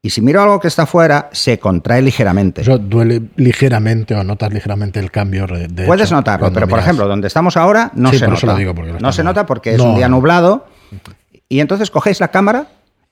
Y 0.03 0.11
si 0.11 0.21
miro 0.21 0.41
algo 0.43 0.61
que 0.61 0.69
está 0.69 0.87
fuera, 0.87 1.29
se 1.33 1.59
contrae 1.59 2.01
ligeramente. 2.03 2.63
Eso 2.63 2.79
duele 2.79 3.23
ligeramente 3.37 4.15
o 4.15 4.23
notas 4.23 4.53
ligeramente 4.53 5.01
el 5.01 5.11
cambio. 5.11 5.47
de- 5.49 5.67
de 5.67 5.87
Puedes 5.87 6.07
hecho, 6.07 6.15
notarlo, 6.15 6.53
pero 6.53 6.67
por 6.69 6.77
miras. 6.79 6.85
ejemplo, 6.85 7.09
donde 7.09 7.27
estamos 7.27 7.57
ahora 7.57 7.91
no 7.95 8.11
Sí, 8.11 8.19
se 8.19 8.25
por 8.25 8.35
nota. 8.35 8.39
eso 8.39 8.47
lo 8.47 8.55
digo, 8.57 8.75
porque 8.75 8.93
lo 8.93 9.01
no 9.01 9.13
se 9.13 9.25
nota 9.25 9.45
porque 9.47 9.75
es 9.75 9.81
un 9.81 9.97
día 9.97 10.09
nublado. 10.09 10.67
Y 11.49 11.59
entonces 11.61 11.91
cogéis 11.91 12.21
la 12.21 12.29
cámara, 12.29 12.69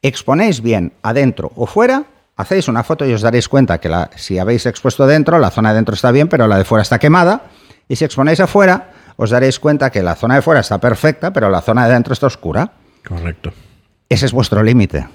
exponéis 0.08 0.60
bien 0.60 0.92
adentro 1.02 1.52
o 1.56 1.66
fuera, 1.66 2.05
hacéis 2.36 2.69
una 2.69 2.82
foto 2.84 3.06
y 3.06 3.12
os 3.12 3.22
daréis 3.22 3.48
cuenta 3.48 3.79
que 3.79 3.88
la- 3.88 4.10
si 4.17 4.38
habéis 4.38 4.67
expuesto 4.67 5.06
dentro, 5.06 5.38
la 5.38 5.50
zona 5.50 5.70
de 5.70 5.76
dentro 5.76 5.94
está 5.94 6.10
bien, 6.10 6.29
pero 6.29 6.46
la 6.46 6.58
de 6.58 6.64
fuera 6.64 6.82
está 6.82 6.98
quemada. 6.98 7.43
Y 7.88 7.96
si 7.96 8.05
exponéis 8.05 8.40
afuera, 8.40 8.90
os 9.17 9.31
daréis 9.31 9.58
cuenta 9.60 9.90
que 9.90 10.02
la 10.02 10.14
zona 10.14 10.34
de 10.36 10.43
fuera 10.43 10.60
está 10.60 10.79
perfecta, 10.79 11.32
pero 11.32 11.48
la 11.50 11.60
zona 11.60 11.86
de 11.86 11.93
dentro 11.94 12.12
está 12.12 12.26
oscura. 12.26 12.72
Correcto. 13.06 13.52
Ese 14.08 14.26
es 14.26 14.32
vuestro 14.32 14.62
límite. 14.62 15.06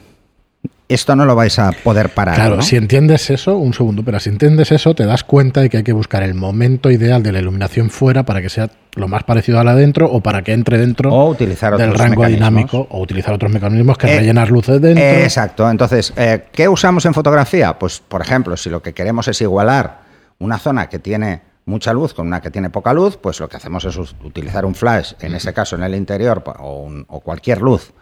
Esto 0.89 1.15
no 1.15 1.23
lo 1.25 1.35
vais 1.35 1.59
a 1.59 1.71
poder 1.71 2.09
parar. 2.09 2.33
Claro, 2.33 2.55
¿no? 2.57 2.61
si 2.63 2.75
entiendes 2.75 3.29
eso, 3.29 3.55
un 3.57 3.75
segundo, 3.75 4.03
pero 4.03 4.19
si 4.19 4.29
entiendes 4.29 4.71
eso, 4.71 4.95
te 4.95 5.05
das 5.05 5.23
cuenta 5.23 5.61
de 5.61 5.69
que 5.69 5.77
hay 5.77 5.83
que 5.83 5.93
buscar 5.93 6.23
el 6.23 6.33
momento 6.33 6.89
ideal 6.89 7.21
de 7.21 7.31
la 7.31 7.37
iluminación 7.39 7.91
fuera 7.91 8.23
para 8.23 8.41
que 8.41 8.49
sea 8.49 8.71
lo 8.95 9.07
más 9.07 9.23
parecido 9.23 9.59
a 9.59 9.63
la 9.63 9.75
dentro 9.75 10.07
o 10.11 10.21
para 10.21 10.41
que 10.41 10.51
entre 10.51 10.79
dentro 10.79 11.13
O 11.13 11.29
utilizar 11.29 11.77
del 11.77 11.93
rango 11.93 12.25
dinámico 12.25 12.87
o 12.89 13.01
utilizar 13.01 13.35
otros 13.35 13.51
mecanismos 13.51 13.99
que 13.99 14.07
Eh, 14.11 14.17
rellenar 14.19 14.49
luces 14.49 14.81
dentro. 14.81 15.03
Exacto. 15.05 15.69
Entonces, 15.69 16.11
eh, 16.17 16.45
¿qué 16.51 16.67
usamos 16.67 17.05
en 17.05 17.13
fotografía? 17.13 17.77
Pues, 17.77 17.99
por 17.99 18.21
ejemplo, 18.23 18.57
si 18.57 18.71
lo 18.71 18.81
que 18.81 18.93
queremos 18.93 19.27
es 19.27 19.39
igualar 19.41 19.99
una 20.39 20.57
zona 20.57 20.89
que 20.89 20.97
tiene 20.97 21.41
mucha 21.65 21.93
luz 21.93 22.15
con 22.15 22.25
una 22.25 22.41
que 22.41 22.49
tiene 22.49 22.71
poca 22.71 22.93
luz, 22.93 23.15
pues 23.21 23.39
lo 23.39 23.47
que 23.47 23.57
hacemos 23.57 23.85
es 23.85 23.95
utilizar 23.95 24.65
un 24.65 24.73
flash, 24.73 25.13
en 25.21 25.35
ese 25.35 25.53
caso 25.53 25.75
en 25.75 25.83
el 25.83 25.93
interior, 25.93 26.43
o, 26.57 26.81
un- 26.81 27.05
o 27.09 27.19
cualquier 27.19 27.61
luz 27.61 27.93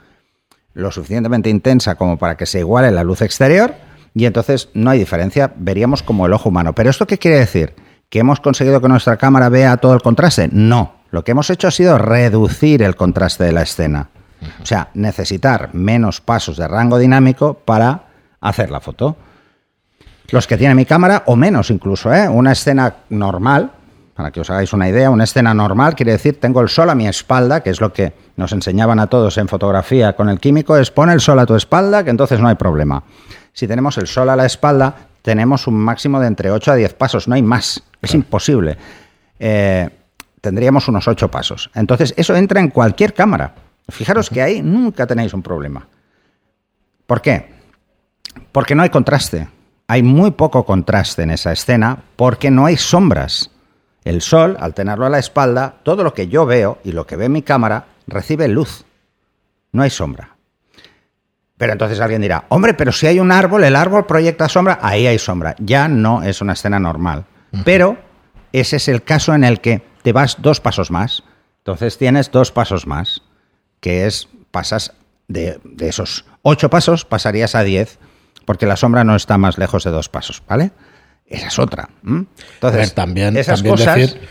lo 0.77 0.91
suficientemente 0.91 1.49
intensa 1.49 1.95
como 1.95 2.17
para 2.17 2.37
que 2.37 2.45
se 2.45 2.59
iguale 2.59 2.91
la 2.91 3.03
luz 3.03 3.21
exterior, 3.21 3.73
y 4.13 4.25
entonces 4.25 4.69
no 4.73 4.91
hay 4.91 4.99
diferencia, 4.99 5.51
veríamos 5.55 6.03
como 6.03 6.25
el 6.25 6.33
ojo 6.33 6.49
humano. 6.49 6.73
¿Pero 6.73 6.89
esto 6.89 7.07
qué 7.07 7.17
quiere 7.17 7.39
decir? 7.39 7.75
¿Que 8.09 8.19
hemos 8.19 8.39
conseguido 8.39 8.79
que 8.79 8.87
nuestra 8.87 9.17
cámara 9.17 9.49
vea 9.49 9.77
todo 9.77 9.93
el 9.93 10.01
contraste? 10.01 10.49
No. 10.51 10.93
Lo 11.09 11.23
que 11.23 11.31
hemos 11.31 11.49
hecho 11.49 11.67
ha 11.67 11.71
sido 11.71 11.97
reducir 11.97 12.83
el 12.83 12.95
contraste 12.95 13.43
de 13.43 13.53
la 13.53 13.63
escena. 13.63 14.09
O 14.61 14.65
sea, 14.65 14.89
necesitar 14.93 15.69
menos 15.73 16.21
pasos 16.21 16.57
de 16.57 16.67
rango 16.67 16.99
dinámico 16.99 17.55
para 17.55 18.03
hacer 18.39 18.69
la 18.69 18.79
foto. 18.79 19.17
Los 20.29 20.45
que 20.45 20.57
tiene 20.57 20.75
mi 20.75 20.85
cámara, 20.85 21.23
o 21.25 21.35
menos 21.35 21.71
incluso, 21.71 22.13
¿eh? 22.13 22.29
Una 22.29 22.51
escena 22.51 22.97
normal, 23.09 23.71
para 24.17 24.31
que 24.31 24.41
os 24.41 24.49
hagáis 24.49 24.73
una 24.73 24.89
idea, 24.89 25.11
una 25.11 25.25
escena 25.25 25.53
normal 25.53 25.93
quiere 25.93 26.13
decir 26.13 26.39
tengo 26.39 26.59
el 26.61 26.69
sol 26.69 26.89
a 26.89 26.95
mi 26.95 27.07
espalda, 27.07 27.61
que 27.61 27.69
es 27.69 27.79
lo 27.79 27.93
que 27.93 28.13
nos 28.35 28.51
enseñaban 28.51 28.99
a 28.99 29.05
todos 29.05 29.37
en 29.37 29.47
fotografía 29.47 30.15
con 30.15 30.27
el 30.27 30.39
químico, 30.39 30.75
es 30.75 30.89
pon 30.89 31.11
el 31.11 31.21
sol 31.21 31.37
a 31.37 31.45
tu 31.45 31.53
espalda, 31.53 32.03
que 32.03 32.09
entonces 32.09 32.39
no 32.39 32.47
hay 32.47 32.55
problema. 32.55 33.03
Si 33.53 33.67
tenemos 33.67 33.95
el 33.99 34.07
sol 34.07 34.31
a 34.31 34.35
la 34.35 34.47
espalda, 34.47 34.95
tenemos 35.21 35.67
un 35.67 35.75
máximo 35.75 36.19
de 36.19 36.25
entre 36.25 36.49
8 36.49 36.71
a 36.71 36.75
10 36.75 36.95
pasos, 36.95 37.27
no 37.27 37.35
hay 37.35 37.43
más, 37.43 37.83
es 38.01 38.15
imposible. 38.15 38.75
Eh, 39.37 39.87
tendríamos 40.41 40.87
unos 40.87 41.07
ocho 41.07 41.29
pasos. 41.29 41.69
Entonces, 41.75 42.15
eso 42.17 42.35
entra 42.35 42.59
en 42.59 42.69
cualquier 42.69 43.13
cámara. 43.13 43.53
Fijaros 43.87 44.31
que 44.31 44.41
ahí 44.41 44.63
nunca 44.63 45.05
tenéis 45.05 45.35
un 45.35 45.43
problema. 45.43 45.87
¿Por 47.05 47.21
qué? 47.21 47.53
Porque 48.51 48.73
no 48.73 48.81
hay 48.81 48.89
contraste. 48.89 49.47
Hay 49.87 50.01
muy 50.01 50.31
poco 50.31 50.65
contraste 50.65 51.21
en 51.21 51.29
esa 51.29 51.51
escena 51.51 51.99
porque 52.15 52.49
no 52.49 52.65
hay 52.65 52.77
sombras. 52.77 53.51
El 54.07 54.21
sol, 54.21 54.55
al 54.59 54.73
tenerlo 54.73 55.05
a 55.05 55.09
la 55.09 55.19
espalda, 55.19 55.75
todo 55.83 56.01
lo 56.01 56.13
que 56.13 56.29
yo 56.29 56.45
veo 56.45 56.79
y 56.85 56.93
lo 56.93 57.05
que 57.05 57.17
ve 57.17 57.27
mi 57.27 57.41
cámara 57.41 57.87
recibe 58.07 58.47
luz. 58.47 58.85
No 59.73 59.83
hay 59.83 59.89
sombra. 59.89 60.37
Pero 61.57 61.73
entonces 61.73 61.99
alguien 61.99 62.21
dirá, 62.21 62.45
hombre, 62.47 62.73
pero 62.73 62.93
si 62.93 63.05
hay 63.07 63.19
un 63.19 63.33
árbol, 63.33 63.65
el 63.65 63.75
árbol 63.75 64.05
proyecta 64.05 64.47
sombra, 64.47 64.79
ahí 64.81 65.07
hay 65.07 65.19
sombra. 65.19 65.55
Ya 65.59 65.89
no 65.89 66.23
es 66.23 66.39
una 66.39 66.53
escena 66.53 66.79
normal. 66.79 67.25
Pero 67.65 67.97
ese 68.53 68.77
es 68.77 68.87
el 68.87 69.03
caso 69.03 69.33
en 69.33 69.43
el 69.43 69.59
que 69.59 69.81
te 70.03 70.13
vas 70.13 70.37
dos 70.39 70.61
pasos 70.61 70.89
más. 70.89 71.23
Entonces 71.57 71.97
tienes 71.97 72.31
dos 72.31 72.53
pasos 72.53 72.87
más, 72.87 73.23
que 73.81 74.05
es, 74.05 74.29
pasas 74.51 74.93
de, 75.27 75.59
esos 75.79 76.23
ocho 76.43 76.69
pasos, 76.69 77.03
pasarías 77.03 77.55
a 77.55 77.63
diez, 77.63 77.99
porque 78.45 78.67
la 78.67 78.77
sombra 78.77 79.03
no 79.03 79.17
está 79.17 79.37
más 79.37 79.57
lejos 79.57 79.83
de 79.83 79.91
dos 79.91 80.07
pasos, 80.07 80.41
¿vale? 80.47 80.71
Esa 81.27 81.47
es 81.47 81.59
otra. 81.59 81.89
Entonces, 82.05 82.93
también, 82.93 83.35
esas 83.35 83.61
cosas, 83.61 83.95
decir 83.97 84.21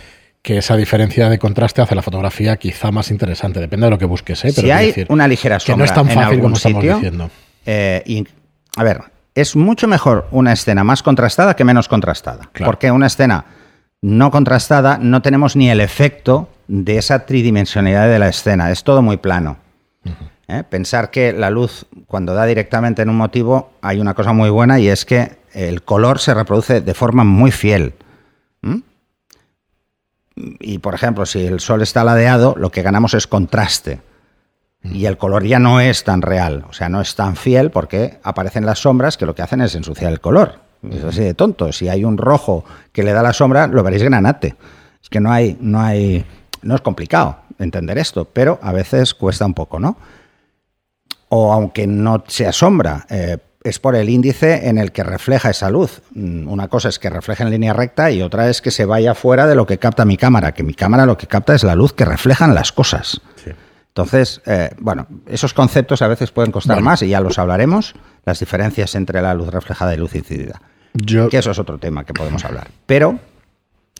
que 0.46 0.58
esa 0.58 0.76
diferencia 0.76 1.28
de 1.28 1.38
contraste 1.38 1.82
hace 1.82 1.96
la 1.96 2.02
fotografía 2.02 2.56
quizá 2.56 2.92
más 2.92 3.10
interesante. 3.10 3.58
Depende 3.58 3.86
de 3.86 3.90
lo 3.90 3.98
que 3.98 4.04
busques, 4.04 4.44
¿eh? 4.44 4.52
Pero 4.54 4.66
si 4.66 4.70
hay 4.70 5.06
una 5.08 5.26
ligera 5.26 5.58
sombra 5.58 5.74
que 5.74 5.78
no 5.78 5.84
es 5.84 5.92
tan 5.92 6.08
fácil 6.08 6.40
como 6.40 6.54
estamos 6.54 6.82
diciendo. 6.82 7.30
Eh, 7.66 8.24
a 8.76 8.84
ver, 8.84 9.00
es 9.34 9.56
mucho 9.56 9.88
mejor 9.88 10.28
una 10.30 10.52
escena 10.52 10.84
más 10.84 11.02
contrastada 11.02 11.56
que 11.56 11.64
menos 11.64 11.88
contrastada. 11.88 12.48
Porque 12.64 12.90
una 12.92 13.08
escena 13.08 13.44
no 14.02 14.30
contrastada 14.30 14.98
no 14.98 15.20
tenemos 15.20 15.56
ni 15.56 15.68
el 15.68 15.80
efecto 15.80 16.48
de 16.68 16.98
esa 16.98 17.26
tridimensionalidad 17.26 18.08
de 18.08 18.18
la 18.20 18.28
escena. 18.28 18.70
Es 18.70 18.84
todo 18.84 19.02
muy 19.02 19.16
plano. 19.16 19.56
¿Eh? 20.48 20.62
Pensar 20.68 21.10
que 21.10 21.32
la 21.32 21.50
luz, 21.50 21.86
cuando 22.06 22.32
da 22.34 22.46
directamente 22.46 23.02
en 23.02 23.10
un 23.10 23.16
motivo, 23.16 23.72
hay 23.82 23.98
una 23.98 24.14
cosa 24.14 24.32
muy 24.32 24.48
buena 24.48 24.78
y 24.78 24.86
es 24.86 25.04
que 25.04 25.32
el 25.56 25.82
color 25.82 26.18
se 26.18 26.34
reproduce 26.34 26.80
de 26.80 26.94
forma 26.94 27.24
muy 27.24 27.50
fiel 27.50 27.94
y 30.36 30.78
por 30.78 30.94
ejemplo, 30.94 31.24
si 31.26 31.44
el 31.46 31.60
sol 31.60 31.82
está 31.82 32.04
ladeado, 32.04 32.54
lo 32.56 32.70
que 32.70 32.82
ganamos 32.82 33.14
es 33.14 33.26
contraste. 33.26 34.00
Y 34.82 35.06
el 35.06 35.16
color 35.16 35.44
ya 35.44 35.58
no 35.58 35.80
es 35.80 36.04
tan 36.04 36.22
real, 36.22 36.64
o 36.68 36.72
sea, 36.72 36.88
no 36.88 37.00
es 37.00 37.16
tan 37.16 37.34
fiel 37.34 37.70
porque 37.70 38.20
aparecen 38.22 38.66
las 38.66 38.80
sombras 38.80 39.16
que 39.16 39.26
lo 39.26 39.34
que 39.34 39.42
hacen 39.42 39.60
es 39.60 39.74
ensuciar 39.74 40.12
el 40.12 40.20
color. 40.20 40.60
Es 40.88 41.02
así 41.02 41.22
de 41.22 41.34
tonto. 41.34 41.72
Si 41.72 41.88
hay 41.88 42.04
un 42.04 42.18
rojo 42.18 42.64
que 42.92 43.02
le 43.02 43.12
da 43.12 43.22
la 43.22 43.32
sombra, 43.32 43.66
lo 43.66 43.82
veréis 43.82 44.04
granate. 44.04 44.54
Es 45.02 45.08
que 45.08 45.18
no 45.18 45.32
hay, 45.32 45.56
no 45.60 45.80
hay, 45.80 46.24
no 46.62 46.74
es 46.76 46.82
complicado 46.82 47.38
entender 47.58 47.98
esto, 47.98 48.26
pero 48.26 48.60
a 48.62 48.72
veces 48.72 49.14
cuesta 49.14 49.46
un 49.46 49.54
poco, 49.54 49.80
¿no? 49.80 49.96
O 51.30 51.52
aunque 51.52 51.86
no 51.86 52.22
sea 52.28 52.52
sombra, 52.52 53.06
eh, 53.08 53.38
es 53.68 53.80
por 53.80 53.96
el 53.96 54.08
índice 54.08 54.68
en 54.68 54.78
el 54.78 54.92
que 54.92 55.02
refleja 55.02 55.50
esa 55.50 55.70
luz. 55.70 56.00
Mm, 56.14 56.48
una 56.48 56.68
cosa 56.68 56.88
es 56.88 56.98
que 56.98 57.10
refleje 57.10 57.42
en 57.42 57.50
línea 57.50 57.72
recta 57.72 58.10
y 58.10 58.22
otra 58.22 58.48
es 58.48 58.62
que 58.62 58.70
se 58.70 58.84
vaya 58.84 59.14
fuera 59.14 59.46
de 59.46 59.54
lo 59.56 59.66
que 59.66 59.78
capta 59.78 60.04
mi 60.04 60.16
cámara, 60.16 60.52
que 60.52 60.62
mi 60.62 60.74
cámara 60.74 61.04
lo 61.04 61.16
que 61.18 61.26
capta 61.26 61.54
es 61.54 61.64
la 61.64 61.74
luz 61.74 61.92
que 61.92 62.04
reflejan 62.04 62.54
las 62.54 62.72
cosas. 62.72 63.20
Entonces, 63.88 64.42
eh, 64.44 64.70
bueno, 64.78 65.06
esos 65.26 65.54
conceptos 65.54 66.02
a 66.02 66.08
veces 66.08 66.30
pueden 66.30 66.52
costar 66.52 66.82
más 66.82 67.02
y 67.02 67.08
ya 67.08 67.20
los 67.20 67.38
hablaremos, 67.38 67.94
las 68.26 68.38
diferencias 68.38 68.94
entre 68.94 69.22
la 69.22 69.32
luz 69.32 69.48
reflejada 69.48 69.94
y 69.94 69.96
luz 69.96 70.14
incidida. 70.14 70.60
Que 71.30 71.38
eso 71.38 71.50
es 71.50 71.58
otro 71.58 71.78
tema 71.78 72.04
que 72.04 72.12
podemos 72.12 72.44
hablar. 72.44 72.68
Pero, 72.84 73.18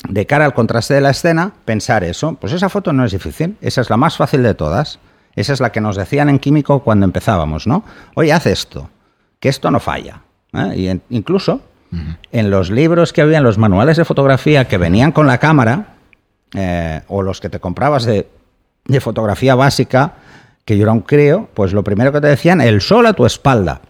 de 0.07 0.27
cara 0.27 0.45
al 0.45 0.53
contraste 0.53 0.95
de 0.95 1.01
la 1.01 1.11
escena, 1.11 1.55
pensar 1.65 2.05
eso, 2.05 2.35
pues 2.35 2.53
esa 2.53 2.69
foto 2.69 2.93
no 2.93 3.07
es 3.07 3.13
difícil, 3.13 3.57
esa 3.63 3.81
es 3.81 3.89
la 3.89 3.97
más 3.97 4.19
fácil 4.19 4.43
de 4.43 4.55
todas. 4.55 4.99
Esa 5.35 5.53
es 5.53 5.61
la 5.61 5.73
que 5.73 5.83
nos 5.83 5.97
decían 5.97 6.29
en 6.29 6.39
químico 6.39 6.83
cuando 6.83 7.05
empezábamos, 7.05 7.67
¿no? 7.67 7.85
Oye, 8.15 8.33
haz 8.33 8.47
esto 8.47 8.89
que 9.47 9.51
esto 9.51 9.71
no 9.71 9.79
falla. 9.79 10.23
¿eh? 10.55 10.75
Y 10.77 11.15
incluso 11.15 11.61
en 12.33 12.51
los 12.51 12.69
libros 12.69 13.13
que 13.13 13.23
había, 13.23 13.39
en 13.39 13.45
los 13.45 13.59
manuales 13.59 13.97
de 13.97 14.05
fotografía 14.05 14.67
que 14.67 14.77
venían 14.77 15.13
con 15.13 15.29
la 15.29 15.39
cámara, 15.39 15.95
eh, 16.53 17.03
o 17.07 17.23
los 17.23 17.41
que 17.41 17.49
te 17.49 17.61
comprabas 17.61 18.05
de, 18.05 18.27
de, 18.87 19.01
fotografía 19.01 19.55
básica, 19.55 20.15
que 20.65 20.77
yo 20.77 20.83
era 20.83 20.91
un 20.91 21.03
crío, 21.03 21.49
pues 21.55 21.73
lo 21.73 21.85
primero 21.85 22.11
que 22.11 22.21
te 22.21 22.27
decían, 22.27 22.61
el 22.61 22.81
sol 22.81 23.07
a 23.07 23.13
tu 23.13 23.25
espalda. 23.25 23.83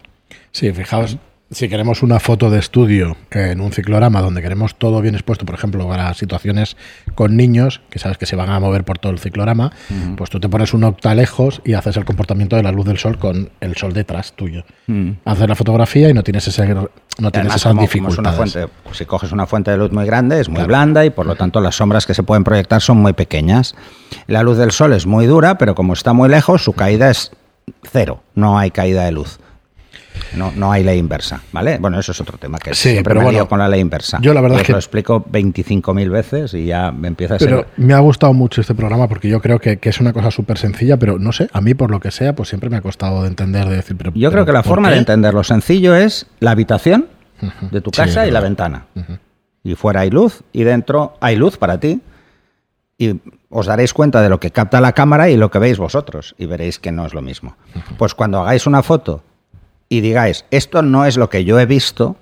Sí, 0.51 0.71
fijaos, 0.73 1.17
si 1.49 1.69
queremos 1.69 2.03
una 2.03 2.19
foto 2.19 2.49
de 2.49 2.59
estudio 2.59 3.15
en 3.31 3.61
un 3.61 3.71
ciclorama 3.71 4.21
donde 4.21 4.41
queremos 4.41 4.75
todo 4.75 5.01
bien 5.01 5.15
expuesto, 5.15 5.45
por 5.45 5.55
ejemplo, 5.55 5.87
para 5.87 6.13
situaciones 6.13 6.75
con 7.15 7.37
niños, 7.37 7.81
que 7.89 7.99
sabes 7.99 8.17
que 8.17 8.25
se 8.25 8.35
van 8.35 8.49
a 8.49 8.59
mover 8.59 8.83
por 8.83 8.99
todo 8.99 9.13
el 9.13 9.19
ciclorama, 9.19 9.71
pues 10.17 10.29
tú 10.29 10.41
te 10.41 10.49
pones 10.49 10.73
un 10.73 10.83
octalejos 10.83 11.61
y 11.63 11.73
haces 11.73 11.95
el 11.95 12.03
comportamiento 12.03 12.57
de 12.57 12.63
la 12.63 12.71
luz 12.71 12.85
del 12.85 12.97
sol 12.97 13.17
con 13.17 13.49
el 13.61 13.77
sol 13.77 13.93
detrás 13.93 14.33
tuyo. 14.33 14.65
Haces 15.23 15.47
la 15.47 15.55
fotografía 15.55 16.09
y 16.09 16.13
no 16.13 16.23
tienes 16.23 16.47
ese 16.47 16.67
no 17.19 17.31
tienes 17.31 17.55
esas 17.55 17.77
dificultades. 17.77 18.57
si 18.91 19.05
coges 19.05 19.31
una 19.31 19.47
fuente 19.47 19.71
de 19.71 19.77
luz 19.77 19.91
muy 19.91 20.05
grande, 20.05 20.41
es 20.41 20.49
muy 20.49 20.63
blanda 20.63 21.05
y 21.05 21.11
por 21.11 21.25
lo 21.25 21.35
tanto 21.35 21.61
las 21.61 21.75
sombras 21.75 22.05
que 22.05 22.13
se 22.13 22.23
pueden 22.23 22.43
proyectar 22.43 22.81
son 22.81 22.97
muy 22.97 23.13
pequeñas. 23.13 23.75
La 24.27 24.43
luz 24.43 24.57
del 24.57 24.71
sol 24.71 24.91
es 24.91 25.05
muy 25.05 25.25
dura, 25.25 25.57
pero 25.57 25.75
como 25.75 25.93
está 25.93 26.11
muy 26.11 26.27
lejos, 26.27 26.63
su 26.63 26.73
caída 26.73 27.09
es 27.09 27.31
cero, 27.89 28.21
no 28.35 28.59
hay 28.59 28.71
caída 28.71 29.05
de 29.05 29.13
luz. 29.13 29.39
No, 30.35 30.51
no 30.55 30.71
hay 30.71 30.83
ley 30.83 30.99
inversa, 30.99 31.41
¿vale? 31.51 31.77
Bueno, 31.79 31.99
eso 31.99 32.11
es 32.11 32.21
otro 32.21 32.37
tema 32.37 32.57
que 32.59 32.73
siempre 32.73 33.13
me 33.13 33.23
bueno, 33.23 33.47
con 33.47 33.59
la 33.59 33.67
ley 33.67 33.79
inversa. 33.79 34.19
Yo 34.21 34.33
la 34.33 34.41
verdad 34.41 34.59
es 34.59 34.65
que 34.65 34.71
lo 34.71 34.77
explico 34.77 35.23
25.000 35.25 36.09
veces 36.09 36.53
y 36.53 36.65
ya 36.65 36.91
me 36.91 37.07
empieza 37.07 37.35
a 37.35 37.37
pero 37.37 37.65
me 37.77 37.93
ha 37.93 37.99
gustado 37.99 38.33
mucho 38.33 38.61
este 38.61 38.75
programa 38.75 39.07
porque 39.07 39.29
yo 39.29 39.41
creo 39.41 39.59
que, 39.59 39.79
es 39.81 40.01
una 40.01 40.13
cosa 40.13 40.31
súper 40.31 40.57
sencilla, 40.57 40.97
pero 40.97 41.17
no 41.17 41.31
sé, 41.31 41.49
a 41.53 41.61
mí 41.61 41.73
por 41.73 41.91
lo 41.91 41.99
que 41.99 42.11
sea, 42.11 42.35
pues 42.35 42.49
siempre 42.49 42.69
me 42.69 42.77
ha 42.77 42.81
costado 42.81 43.21
de 43.21 43.29
entender, 43.29 43.67
de 43.67 43.77
decir, 43.77 43.95
pero 43.97 44.11
Yo 44.13 44.31
creo 44.31 44.45
que 44.45 44.51
la 44.51 44.63
forma 44.63 44.91
de 44.91 44.97
entenderlo 44.97 45.43
sencillo 45.43 45.95
es 45.95 46.27
la 46.39 46.51
habitación 46.51 47.07
de 47.71 47.81
tu 47.81 47.91
casa 47.91 48.27
y 48.27 48.31
la 48.31 48.41
ventana. 48.41 48.85
Y 49.63 49.75
fuera 49.75 50.01
hay 50.01 50.09
luz 50.09 50.43
y 50.53 50.63
dentro 50.63 51.17
hay 51.19 51.35
luz 51.35 51.57
para 51.57 51.79
ti 51.79 52.01
y 52.97 53.19
os 53.49 53.65
daréis 53.65 53.93
cuenta 53.93 54.21
de 54.21 54.29
lo 54.29 54.39
que 54.39 54.51
capta 54.51 54.81
la 54.81 54.93
cámara 54.93 55.29
y 55.29 55.37
lo 55.37 55.51
que 55.51 55.59
veis 55.59 55.77
vosotros 55.77 56.35
y 56.37 56.45
veréis 56.45 56.79
que 56.79 56.91
no 56.91 57.05
es 57.05 57.13
lo 57.13 57.21
mismo. 57.21 57.55
Pues 57.97 58.13
cuando 58.13 58.39
hagáis 58.39 58.65
una 58.65 58.83
foto 58.83 59.23
y 59.89 60.01
digáis, 60.01 60.45
esto 60.51 60.81
no 60.81 61.05
es 61.05 61.17
lo 61.17 61.29
que 61.29 61.45
yo 61.45 61.59
he 61.59 61.65
visto, 61.65 62.17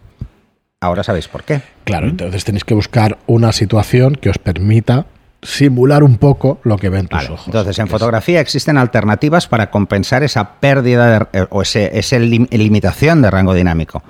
ahora 0.81 1.03
sabéis 1.03 1.27
por 1.27 1.43
qué. 1.43 1.62
Claro, 1.84 2.07
entonces 2.07 2.45
tenéis 2.45 2.63
que 2.63 2.74
buscar 2.74 3.17
una 3.27 3.51
situación 3.51 4.15
que 4.15 4.29
os 4.29 4.38
permita 4.38 5.07
simular 5.41 6.03
un 6.03 6.17
poco 6.17 6.60
lo 6.63 6.77
que 6.77 6.89
ven 6.89 7.07
tus 7.07 7.29
ojos. 7.29 7.43
Entonces, 7.45 7.77
en 7.79 7.88
fotografía 7.88 8.39
existen 8.39 8.77
alternativas 8.77 9.48
para 9.48 9.69
compensar 9.69 10.24
esa 10.24 10.60
pérdida 10.60 11.29
eh, 11.34 11.45
o 11.50 11.62
esa 11.62 11.81
ese 11.81 12.19
limitación 12.19 13.22
de 13.22 13.31
rango 13.31 13.53
dinámico. 13.53 14.03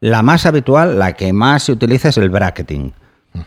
La 0.00 0.22
más 0.22 0.46
habitual, 0.46 0.98
la 0.98 1.14
que 1.14 1.32
más 1.32 1.64
se 1.64 1.72
utiliza 1.72 2.08
es 2.08 2.18
el 2.18 2.28
bracketing, 2.28 2.92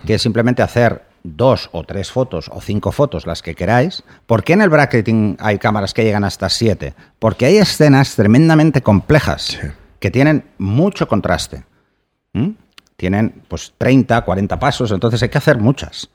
que 0.06 0.16
es 0.16 0.22
simplemente 0.22 0.62
hacer 0.62 1.04
dos 1.36 1.70
o 1.72 1.84
tres 1.84 2.12
fotos 2.12 2.50
o 2.54 2.62
cinco 2.62 2.92
fotos, 2.92 3.26
las 3.26 3.42
que 3.42 3.56
queráis. 3.56 4.04
¿Por 4.26 4.44
qué 4.44 4.54
en 4.54 4.62
el 4.62 4.70
bracketing 4.70 5.38
hay 5.40 5.58
cámaras 5.58 5.94
que 5.94 6.04
llegan 6.04 6.24
hasta 6.24 6.50
siete? 6.50 6.94
Porque 7.20 7.46
hay 7.46 7.58
escenas 7.58 8.16
tremendamente 8.16 8.82
complejas 8.82 9.58
que 10.00 10.12
tienen 10.12 10.46
mucho 10.58 11.08
contraste. 11.08 11.64
Tienen 12.96 13.44
pues 13.48 13.74
30, 13.78 14.22
40 14.22 14.60
pasos, 14.60 14.92
entonces 14.92 15.22
hay 15.24 15.30
que 15.30 15.38
hacer 15.38 15.58
muchas. 15.58 16.10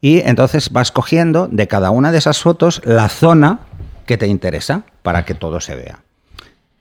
Y 0.00 0.20
entonces 0.20 0.70
vas 0.70 0.90
cogiendo 0.90 1.48
de 1.48 1.68
cada 1.68 1.90
una 1.90 2.10
de 2.10 2.18
esas 2.18 2.42
fotos 2.42 2.82
la 2.84 3.08
zona 3.08 3.60
que 4.06 4.18
te 4.18 4.26
interesa 4.26 4.82
para 5.02 5.24
que 5.24 5.34
todo 5.34 5.60
se 5.60 5.76
vea. 5.76 6.00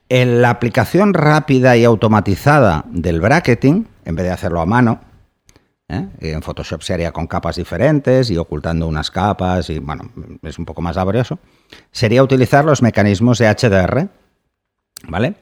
En 0.10 0.42
la 0.42 0.50
aplicación 0.50 1.14
rápida 1.14 1.78
y 1.78 1.86
automatizada 1.86 2.84
del 2.90 3.22
bracketing, 3.22 3.88
en 4.06 4.16
vez 4.16 4.26
de 4.26 4.32
hacerlo 4.32 4.60
a 4.60 4.66
mano, 4.66 5.00
¿eh? 5.92 6.08
En 6.20 6.42
Photoshop 6.42 6.82
se 6.82 6.94
haría 6.94 7.12
con 7.12 7.28
capas 7.28 7.58
diferentes 7.58 8.30
y 8.30 8.38
ocultando 8.38 8.88
unas 8.88 9.12
capas 9.12 9.70
y 9.70 9.80
bueno, 9.80 10.10
es 10.42 10.58
un 10.58 10.66
poco 10.66 10.82
más 10.82 10.96
laborioso. 10.96 11.40
Sería 11.92 12.24
utilizar 12.24 12.66
los 12.66 12.82
mecanismos 12.82 13.38
de 13.38 13.48
HDR, 13.48 14.08
¿vale? 15.08 15.36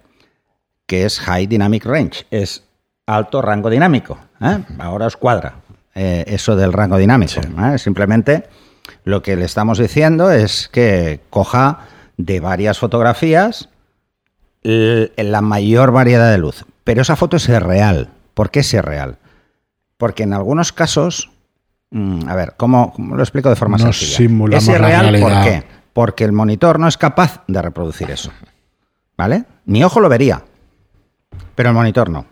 Que 0.85 1.05
es 1.05 1.19
High 1.19 1.47
Dynamic 1.47 1.85
Range, 1.85 2.25
es 2.31 2.63
alto 3.05 3.41
rango 3.41 3.69
dinámico. 3.69 4.17
¿eh? 4.41 4.63
Ahora 4.79 5.05
os 5.05 5.17
cuadra 5.17 5.55
eh, 5.95 6.25
eso 6.27 6.55
del 6.55 6.73
rango 6.73 6.97
dinámico. 6.97 7.41
Simplemente 7.77 8.45
lo 9.03 9.21
que 9.21 9.35
le 9.35 9.45
estamos 9.45 9.77
diciendo 9.77 10.31
es 10.31 10.67
que 10.67 11.21
coja 11.29 11.87
de 12.17 12.39
varias 12.39 12.79
fotografías 12.79 13.69
la 14.61 15.41
mayor 15.41 15.91
variedad 15.91 16.31
de 16.31 16.37
luz. 16.37 16.65
Pero 16.83 17.01
esa 17.01 17.15
foto 17.15 17.37
es 17.37 17.47
real. 17.47 18.09
¿Por 18.33 18.51
qué 18.51 18.59
es 18.59 18.73
real? 18.73 19.17
Porque 19.99 20.23
en 20.23 20.31
algunos 20.31 20.71
casos, 20.71 21.29
mm, 21.91 22.29
a 22.29 22.33
ver, 22.35 22.53
¿cómo, 22.55 22.93
lo 22.97 23.21
explico 23.21 23.49
de 23.49 23.57
forma 23.57 23.77
no 23.77 23.91
sencilla? 23.91 24.15
Simulamos 24.15 24.63
es 24.63 24.73
irreal, 24.73 25.19
¿por 25.19 25.43
qué? 25.43 25.63
Porque 25.91 26.23
el 26.23 26.31
monitor 26.31 26.79
no 26.79 26.87
es 26.87 26.97
capaz 26.97 27.43
de 27.49 27.61
reproducir 27.61 28.09
eso. 28.09 28.31
¿Vale? 29.17 29.43
Mi 29.65 29.83
ojo 29.83 29.99
lo 29.99 30.07
vería, 30.07 30.41
pero 31.53 31.69
el 31.69 31.75
monitor 31.75 32.09
no. 32.09 32.25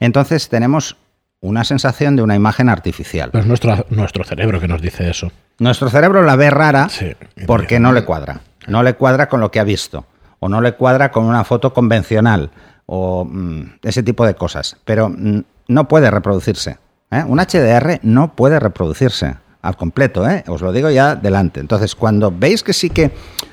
Entonces 0.00 0.48
tenemos 0.48 0.96
una 1.40 1.62
sensación 1.62 2.16
de 2.16 2.22
una 2.22 2.34
imagen 2.34 2.68
artificial. 2.68 3.30
Pero 3.30 3.42
es 3.42 3.46
nuestro, 3.46 3.86
nuestro 3.90 4.24
cerebro 4.24 4.58
que 4.58 4.66
nos 4.66 4.82
dice 4.82 5.08
eso. 5.08 5.30
Nuestro 5.60 5.88
cerebro 5.88 6.22
la 6.24 6.34
ve 6.34 6.50
rara 6.50 6.88
Sí. 6.88 7.12
porque 7.46 7.78
no 7.78 7.92
le 7.92 8.04
cuadra. 8.04 8.40
No 8.66 8.82
le 8.82 8.94
cuadra 8.94 9.28
con 9.28 9.38
lo 9.40 9.52
que 9.52 9.60
ha 9.60 9.64
visto. 9.64 10.04
O 10.40 10.48
no 10.48 10.60
le 10.60 10.72
cuadra 10.72 11.12
con 11.12 11.26
una 11.26 11.44
foto 11.44 11.72
convencional. 11.72 12.50
O 12.86 13.24
mm, 13.24 13.78
ese 13.82 14.02
tipo 14.02 14.26
de 14.26 14.34
cosas. 14.34 14.76
Pero 14.84 15.08
mm, 15.08 15.42
no 15.68 15.88
puede 15.88 16.10
reproducirse. 16.10 16.78
¿eh? 17.10 17.24
Un 17.26 17.38
HDR 17.38 18.00
no 18.02 18.34
puede 18.34 18.58
reproducirse 18.58 19.36
al 19.62 19.76
completo. 19.76 20.28
¿eh? 20.28 20.44
Os 20.48 20.60
lo 20.60 20.72
digo 20.72 20.90
ya 20.90 21.14
delante. 21.14 21.60
Entonces, 21.60 21.94
cuando 21.94 22.32
veis 22.36 22.62
que 22.62 22.72
sí 22.72 22.90
que. 22.90 23.12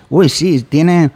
Uy, 0.10 0.30
sí, 0.30 0.64
tiene, 0.64 1.12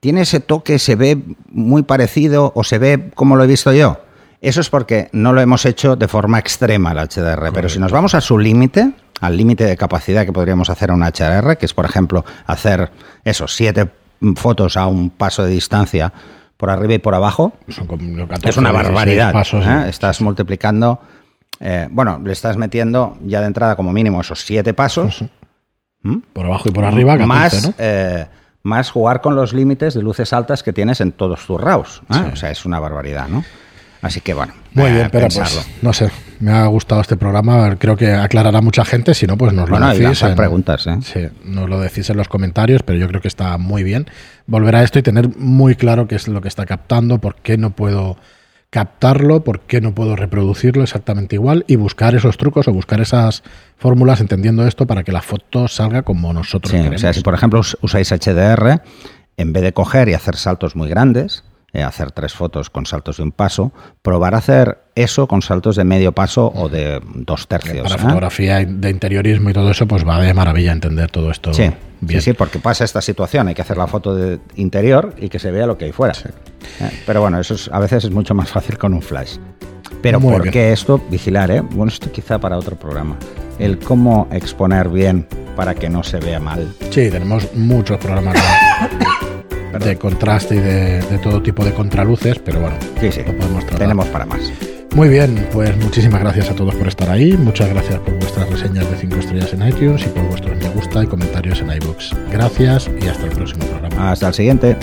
tiene 0.00 0.22
ese 0.22 0.40
toque, 0.40 0.78
se 0.78 0.96
ve 0.96 1.22
muy 1.50 1.82
parecido 1.82 2.52
o 2.54 2.62
se 2.62 2.78
ve 2.78 3.10
como 3.14 3.36
lo 3.36 3.44
he 3.44 3.46
visto 3.46 3.72
yo. 3.72 4.00
Eso 4.42 4.60
es 4.60 4.68
porque 4.68 5.08
no 5.12 5.32
lo 5.32 5.40
hemos 5.40 5.64
hecho 5.64 5.96
de 5.96 6.06
forma 6.06 6.38
extrema 6.38 6.92
el 6.92 6.98
HDR. 6.98 7.50
Pero 7.54 7.70
si 7.70 7.78
nos 7.78 7.90
vamos 7.90 8.14
a 8.14 8.20
su 8.20 8.38
límite, 8.38 8.92
al 9.22 9.38
límite 9.38 9.64
de 9.64 9.74
capacidad 9.78 10.26
que 10.26 10.34
podríamos 10.34 10.68
hacer 10.68 10.90
a 10.90 10.94
un 10.94 11.00
HDR, 11.00 11.56
que 11.56 11.64
es, 11.64 11.72
por 11.72 11.86
ejemplo, 11.86 12.26
hacer 12.46 12.90
esos 13.24 13.56
siete 13.56 13.88
fotos 14.36 14.76
a 14.76 14.86
un 14.86 15.08
paso 15.08 15.44
de 15.44 15.50
distancia 15.50 16.12
por 16.56 16.70
arriba 16.70 16.94
y 16.94 16.98
por 16.98 17.14
abajo, 17.14 17.52
Son 17.68 17.86
como 17.86 18.26
14, 18.26 18.48
es 18.48 18.56
una 18.56 18.70
16 18.70 18.72
barbaridad. 18.94 19.32
pasos, 19.32 19.66
¿eh? 19.66 19.88
Estás 19.88 20.20
multiplicando, 20.20 21.00
eh, 21.60 21.88
bueno, 21.90 22.20
le 22.24 22.32
estás 22.32 22.56
metiendo 22.56 23.16
ya 23.24 23.40
de 23.40 23.46
entrada 23.48 23.76
como 23.76 23.92
mínimo 23.92 24.20
esos 24.20 24.40
siete 24.40 24.72
pasos, 24.74 25.24
¿m? 26.04 26.20
Por 26.32 26.46
abajo 26.46 26.68
y 26.68 26.72
por 26.72 26.84
arriba, 26.84 27.18
14, 27.18 27.26
más, 27.26 27.66
¿no? 27.68 27.74
eh, 27.78 28.26
más 28.62 28.90
jugar 28.90 29.20
con 29.20 29.34
los 29.36 29.52
límites 29.52 29.94
de 29.94 30.02
luces 30.02 30.32
altas 30.32 30.62
que 30.62 30.72
tienes 30.72 31.00
en 31.00 31.12
todos 31.12 31.44
tus 31.46 31.60
RAWs. 31.60 32.02
Sí. 32.10 32.20
O 32.32 32.36
sea, 32.36 32.50
es 32.50 32.64
una 32.64 32.78
barbaridad, 32.78 33.28
¿no? 33.28 33.44
Así 34.04 34.20
que 34.20 34.34
bueno, 34.34 34.52
Muy 34.74 34.90
bien, 34.92 35.08
pero 35.10 35.28
pues, 35.28 35.66
no 35.82 35.92
sé, 35.92 36.10
me 36.40 36.52
ha 36.52 36.66
gustado 36.66 37.00
este 37.00 37.16
programa, 37.16 37.76
creo 37.76 37.96
que 37.96 38.12
aclarará 38.12 38.60
mucha 38.60 38.84
gente, 38.84 39.14
si 39.14 39.26
no, 39.26 39.36
pues 39.38 39.52
nos 39.52 39.68
lo 39.70 39.78
Bueno, 39.78 39.94
decís. 39.94 40.22
en- 40.22 40.36
preguntas, 40.36 40.86
¿eh? 40.86 40.96
Sí, 41.02 41.20
nos 41.44 41.68
lo 41.70 41.80
decís 41.80 42.10
en 42.10 42.16
los 42.18 42.28
comentarios, 42.28 42.82
pero 42.82 42.98
yo 42.98 43.08
creo 43.08 43.20
que 43.20 43.28
está 43.28 43.56
muy 43.58 43.82
bien 43.82 44.06
volver 44.46 44.76
a 44.76 44.82
esto 44.82 44.98
y 44.98 45.02
tener 45.02 45.30
muy 45.36 45.74
claro 45.74 46.06
qué 46.06 46.16
es 46.16 46.28
lo 46.28 46.40
que 46.42 46.48
está 46.48 46.66
captando, 46.66 47.18
por 47.18 47.36
qué 47.36 47.56
no 47.56 47.70
puedo 47.70 48.16
captarlo, 48.70 49.44
por 49.44 49.60
qué 49.60 49.80
no 49.80 49.94
puedo 49.94 50.16
reproducirlo 50.16 50.82
exactamente 50.82 51.36
igual 51.36 51.64
y 51.68 51.76
buscar 51.76 52.14
esos 52.16 52.36
trucos 52.36 52.66
o 52.66 52.72
buscar 52.72 53.00
esas 53.00 53.42
fórmulas 53.78 54.20
entendiendo 54.20 54.66
esto 54.66 54.86
para 54.86 55.04
que 55.04 55.12
la 55.12 55.22
foto 55.22 55.68
salga 55.68 56.02
como 56.02 56.32
nosotros 56.32 56.72
Sí, 56.72 56.76
queremos. 56.78 56.96
o 56.96 56.98
sea, 57.00 57.12
si 57.12 57.20
por 57.22 57.34
ejemplo 57.34 57.60
us- 57.60 57.78
usáis 57.82 58.10
HDR, 58.12 58.80
en 59.36 59.52
vez 59.52 59.62
de 59.62 59.72
coger 59.72 60.08
y 60.08 60.14
hacer 60.14 60.34
saltos 60.36 60.74
muy 60.74 60.88
grandes, 60.88 61.44
hacer 61.82 62.12
tres 62.12 62.32
fotos 62.34 62.70
con 62.70 62.86
saltos 62.86 63.16
de 63.16 63.22
un 63.24 63.32
paso, 63.32 63.72
probar 64.02 64.34
a 64.34 64.38
hacer 64.38 64.78
eso 64.94 65.26
con 65.26 65.42
saltos 65.42 65.74
de 65.76 65.84
medio 65.84 66.12
paso 66.12 66.52
o 66.54 66.68
de 66.68 67.00
dos 67.14 67.48
tercios. 67.48 67.82
para 67.88 67.96
¿eh? 67.96 67.98
fotografía 67.98 68.64
de 68.64 68.90
interiorismo 68.90 69.50
y 69.50 69.52
todo 69.52 69.70
eso, 69.70 69.86
pues 69.88 70.06
va 70.06 70.20
de 70.20 70.32
maravilla 70.34 70.72
entender 70.72 71.10
todo 71.10 71.30
esto 71.30 71.52
Sí, 71.52 71.70
bien. 72.00 72.20
sí, 72.20 72.30
sí, 72.30 72.32
porque 72.34 72.58
pasa 72.60 72.84
esta 72.84 73.00
situación, 73.00 73.48
hay 73.48 73.54
que 73.54 73.62
hacer 73.62 73.76
la 73.76 73.86
foto 73.88 74.14
de 74.14 74.38
interior 74.56 75.14
y 75.18 75.28
que 75.28 75.38
se 75.38 75.50
vea 75.50 75.66
lo 75.66 75.76
que 75.76 75.86
hay 75.86 75.92
fuera. 75.92 76.14
Eh, 76.80 76.90
Pero 77.06 77.20
bueno, 77.22 77.40
eso 77.40 77.54
es- 77.54 77.68
a 77.72 77.80
veces 77.80 78.04
es 78.04 78.10
mucho 78.10 78.34
más 78.34 78.48
fácil 78.50 78.78
con 78.78 78.94
un 78.94 79.02
flash. 79.02 79.36
Pero 80.00 80.20
Muy 80.20 80.32
¿por 80.32 80.42
bien. 80.42 80.52
qué 80.52 80.72
esto? 80.72 81.00
Vigilar, 81.10 81.50
¿eh? 81.50 81.60
Bueno, 81.62 81.90
esto 81.90 82.12
quizá 82.12 82.38
para 82.38 82.58
otro 82.58 82.76
programa. 82.76 83.16
El 83.58 83.78
cómo 83.78 84.28
exponer 84.32 84.88
bien 84.88 85.26
para 85.56 85.74
que 85.74 85.88
no 85.88 86.02
se 86.02 86.18
vea 86.18 86.38
mal. 86.40 86.74
Sí, 86.90 87.08
tenemos 87.10 87.48
muchos 87.54 87.98
programas 87.98 88.36
de, 89.78 89.86
de 89.90 89.96
contraste 89.96 90.56
y 90.56 90.58
de, 90.58 91.00
de 91.02 91.18
todo 91.18 91.42
tipo 91.42 91.64
de 91.64 91.72
contraluces, 91.72 92.38
pero 92.38 92.60
bueno, 92.60 92.76
Sí, 93.00 93.10
sí, 93.12 93.20
lo 93.26 93.36
podemos 93.36 93.60
tratar. 93.62 93.78
tenemos 93.80 94.06
para 94.08 94.26
más. 94.26 94.40
Muy 94.94 95.08
bien, 95.08 95.46
pues 95.52 95.76
muchísimas 95.78 96.20
gracias 96.20 96.50
a 96.50 96.54
todos 96.54 96.72
por 96.76 96.86
estar 96.86 97.10
ahí. 97.10 97.36
Muchas 97.36 97.68
gracias 97.68 97.98
por 97.98 98.14
vuestras 98.14 98.48
reseñas 98.48 98.88
de 98.88 98.96
5 98.96 99.16
estrellas 99.16 99.52
en 99.52 99.66
iTunes 99.66 100.02
y 100.06 100.08
por 100.10 100.22
vuestros 100.28 100.56
me 100.56 100.68
gusta 100.68 101.02
y 101.02 101.06
comentarios 101.08 101.60
en 101.60 101.72
iBox. 101.72 102.12
Gracias 102.30 102.88
y 103.02 103.08
hasta 103.08 103.24
el 103.24 103.32
próximo 103.32 103.64
programa. 103.66 104.12
Hasta 104.12 104.28
el 104.28 104.34
siguiente. 104.34 104.76